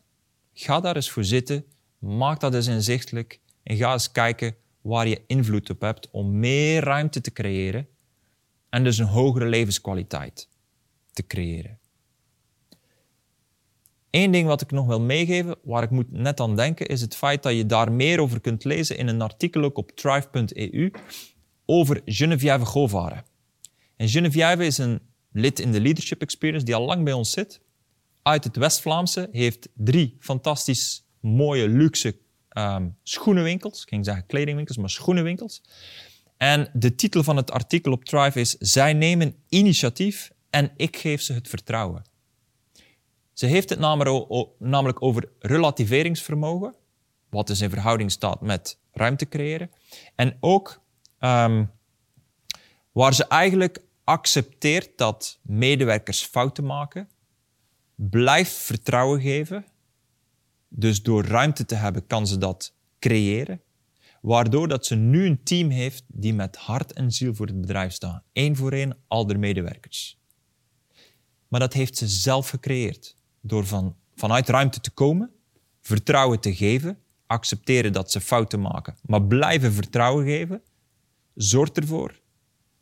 Ga 0.53 0.79
daar 0.79 0.95
eens 0.95 1.09
voor 1.09 1.23
zitten, 1.23 1.65
maak 1.99 2.39
dat 2.39 2.53
eens 2.53 2.67
inzichtelijk 2.67 3.39
en 3.63 3.77
ga 3.77 3.93
eens 3.93 4.11
kijken 4.11 4.55
waar 4.81 5.07
je 5.07 5.23
invloed 5.27 5.69
op 5.69 5.81
hebt 5.81 6.09
om 6.11 6.39
meer 6.39 6.83
ruimte 6.83 7.21
te 7.21 7.31
creëren 7.31 7.87
en 8.71 8.83
dus 8.83 8.97
een 8.97 9.05
hogere 9.05 9.45
levenskwaliteit 9.45 10.49
te 11.13 11.27
creëren. 11.27 11.79
Eén 14.09 14.31
ding 14.31 14.47
wat 14.47 14.61
ik 14.61 14.71
nog 14.71 14.87
wil 14.87 15.01
meegeven, 15.01 15.55
waar 15.63 15.83
ik 15.83 15.89
moet 15.89 16.11
net 16.11 16.39
aan 16.39 16.55
denken, 16.55 16.87
is 16.87 17.01
het 17.01 17.15
feit 17.15 17.43
dat 17.43 17.55
je 17.55 17.65
daar 17.65 17.91
meer 17.91 18.19
over 18.19 18.39
kunt 18.39 18.63
lezen 18.63 18.97
in 18.97 19.07
een 19.07 19.21
artikel 19.21 19.63
ook 19.63 19.77
op 19.77 19.91
thrive.eu 19.91 20.91
over 21.65 22.01
Geneviève 22.05 22.65
Govare. 22.65 23.23
En 23.95 24.09
Geneviève 24.09 24.65
is 24.65 24.77
een 24.77 24.99
lid 25.31 25.59
in 25.59 25.71
de 25.71 25.81
Leadership 25.81 26.21
Experience 26.21 26.65
die 26.65 26.75
al 26.75 26.85
lang 26.85 27.03
bij 27.03 27.13
ons 27.13 27.31
zit. 27.31 27.61
Uit 28.21 28.43
het 28.43 28.55
West-Vlaamse 28.55 29.29
heeft 29.31 29.69
drie 29.73 30.15
fantastisch 30.19 31.05
mooie, 31.19 31.67
luxe 31.67 32.17
um, 32.57 32.97
schoenenwinkels. 33.03 33.81
Ik 33.81 33.89
ging 33.89 34.05
zeggen 34.05 34.25
kledingwinkels, 34.25 34.77
maar 34.77 34.89
schoenenwinkels. 34.89 35.61
En 36.41 36.69
de 36.73 36.95
titel 36.95 37.23
van 37.23 37.35
het 37.35 37.51
artikel 37.51 37.91
op 37.91 38.05
Thrive 38.05 38.39
is 38.39 38.55
Zij 38.57 38.93
nemen 38.93 39.35
initiatief 39.49 40.31
en 40.49 40.71
ik 40.75 40.97
geef 40.97 41.21
ze 41.21 41.33
het 41.33 41.47
vertrouwen. 41.47 42.03
Ze 43.33 43.45
heeft 43.45 43.69
het 43.69 43.79
namelijk 44.59 45.01
over 45.01 45.31
relativeringsvermogen, 45.39 46.75
wat 47.29 47.47
dus 47.47 47.61
in 47.61 47.69
verhouding 47.69 48.11
staat 48.11 48.41
met 48.41 48.79
ruimte 48.91 49.27
creëren. 49.27 49.71
En 50.15 50.37
ook 50.39 50.81
um, 51.19 51.71
waar 52.91 53.13
ze 53.13 53.27
eigenlijk 53.27 53.81
accepteert 54.03 54.97
dat 54.97 55.39
medewerkers 55.41 56.23
fouten 56.23 56.65
maken, 56.65 57.09
blijft 57.95 58.53
vertrouwen 58.53 59.21
geven. 59.21 59.65
Dus 60.67 61.03
door 61.03 61.25
ruimte 61.25 61.65
te 61.65 61.75
hebben 61.75 62.07
kan 62.07 62.27
ze 62.27 62.37
dat 62.37 62.73
creëren. 62.99 63.61
Waardoor 64.21 64.67
dat 64.67 64.85
ze 64.85 64.95
nu 64.95 65.25
een 65.25 65.43
team 65.43 65.69
heeft 65.69 66.03
die 66.07 66.33
met 66.33 66.55
hart 66.55 66.93
en 66.93 67.11
ziel 67.11 67.33
voor 67.33 67.47
het 67.47 67.61
bedrijf 67.61 67.93
staan. 67.93 68.23
Eén 68.33 68.55
voor 68.55 68.71
één, 68.71 68.97
al 69.07 69.27
de 69.27 69.37
medewerkers. 69.37 70.19
Maar 71.47 71.59
dat 71.59 71.73
heeft 71.73 71.97
ze 71.97 72.07
zelf 72.07 72.49
gecreëerd. 72.49 73.15
Door 73.41 73.65
van, 73.65 73.95
vanuit 74.15 74.49
ruimte 74.49 74.79
te 74.79 74.91
komen, 74.91 75.31
vertrouwen 75.81 76.39
te 76.39 76.55
geven, 76.55 76.97
accepteren 77.25 77.93
dat 77.93 78.11
ze 78.11 78.21
fouten 78.21 78.61
maken, 78.61 78.95
maar 79.05 79.23
blijven 79.23 79.73
vertrouwen 79.73 80.25
geven, 80.25 80.61
zorgt 81.35 81.77
ervoor 81.77 82.19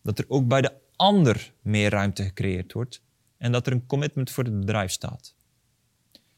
dat 0.02 0.20
er 0.20 0.26
ook 0.28 0.48
bij 0.48 0.62
de 0.62 0.74
ander 0.96 1.54
meer 1.62 1.90
ruimte 1.90 2.24
gecreëerd 2.24 2.74
wordt 2.74 3.02
en 3.38 3.52
dat 3.52 3.68
er 3.68 3.74
een 3.74 3.86
commitment 3.86 4.32
voor 4.32 4.44
het 4.44 4.60
bedrijf 4.60 4.92
staat. 4.92 5.36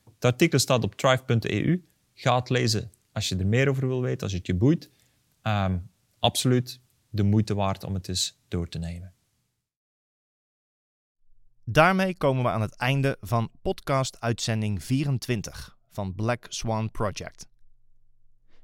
Het 0.03 0.25
artikel 0.25 0.59
staat 0.59 0.83
op 0.83 0.95
thrive.eu. 0.95 1.83
Ga 2.13 2.35
het 2.35 2.49
lezen 2.49 2.91
als 3.11 3.29
je 3.29 3.35
er 3.35 3.47
meer 3.47 3.69
over 3.69 3.87
wil 3.87 4.01
weten, 4.01 4.21
als 4.21 4.33
het 4.33 4.45
je 4.45 4.55
boeit. 4.55 4.89
Um, 5.43 5.89
absoluut 6.19 6.81
de 7.09 7.23
moeite 7.23 7.53
waard 7.53 7.83
om 7.83 7.93
het 7.93 8.07
eens 8.07 8.39
door 8.47 8.67
te 8.67 8.79
nemen. 8.79 9.13
Daarmee 11.63 12.17
komen 12.17 12.43
we 12.43 12.49
aan 12.49 12.61
het 12.61 12.75
einde 12.75 13.17
van 13.21 13.51
podcast-uitzending 13.61 14.83
24 14.83 15.77
van 15.89 16.15
Black 16.15 16.45
Swan 16.49 16.91
Project. 16.91 17.47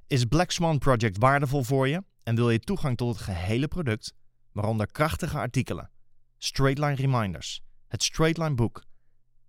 Is 0.08 0.26
Black 0.26 0.52
Swan 0.52 0.78
Project 0.78 1.18
waardevol 1.18 1.64
voor 1.64 1.88
je 1.88 2.04
en 2.24 2.36
wil 2.36 2.50
je 2.50 2.60
toegang 2.60 2.98
tot 2.98 3.10
het 3.10 3.24
gehele 3.24 3.68
product, 3.68 4.14
waaronder 4.52 4.92
krachtige 4.92 5.38
artikelen, 5.38 5.92
Straightline 6.38 6.96
Reminders, 6.96 7.64
het 7.88 8.04
Straightline 8.04 8.56
boek 8.56 8.84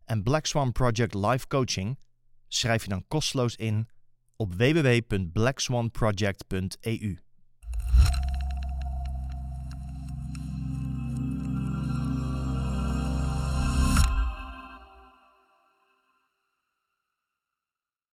en 0.04 0.22
Black 0.22 0.46
Swan 0.46 0.72
Project 0.72 1.14
Live 1.14 1.46
Coaching? 1.46 1.98
Schrijf 2.48 2.82
je 2.82 2.88
dan 2.88 3.04
kosteloos 3.08 3.56
in 3.56 3.88
op 4.40 4.54
www.blackswanproject.eu. 4.54 7.27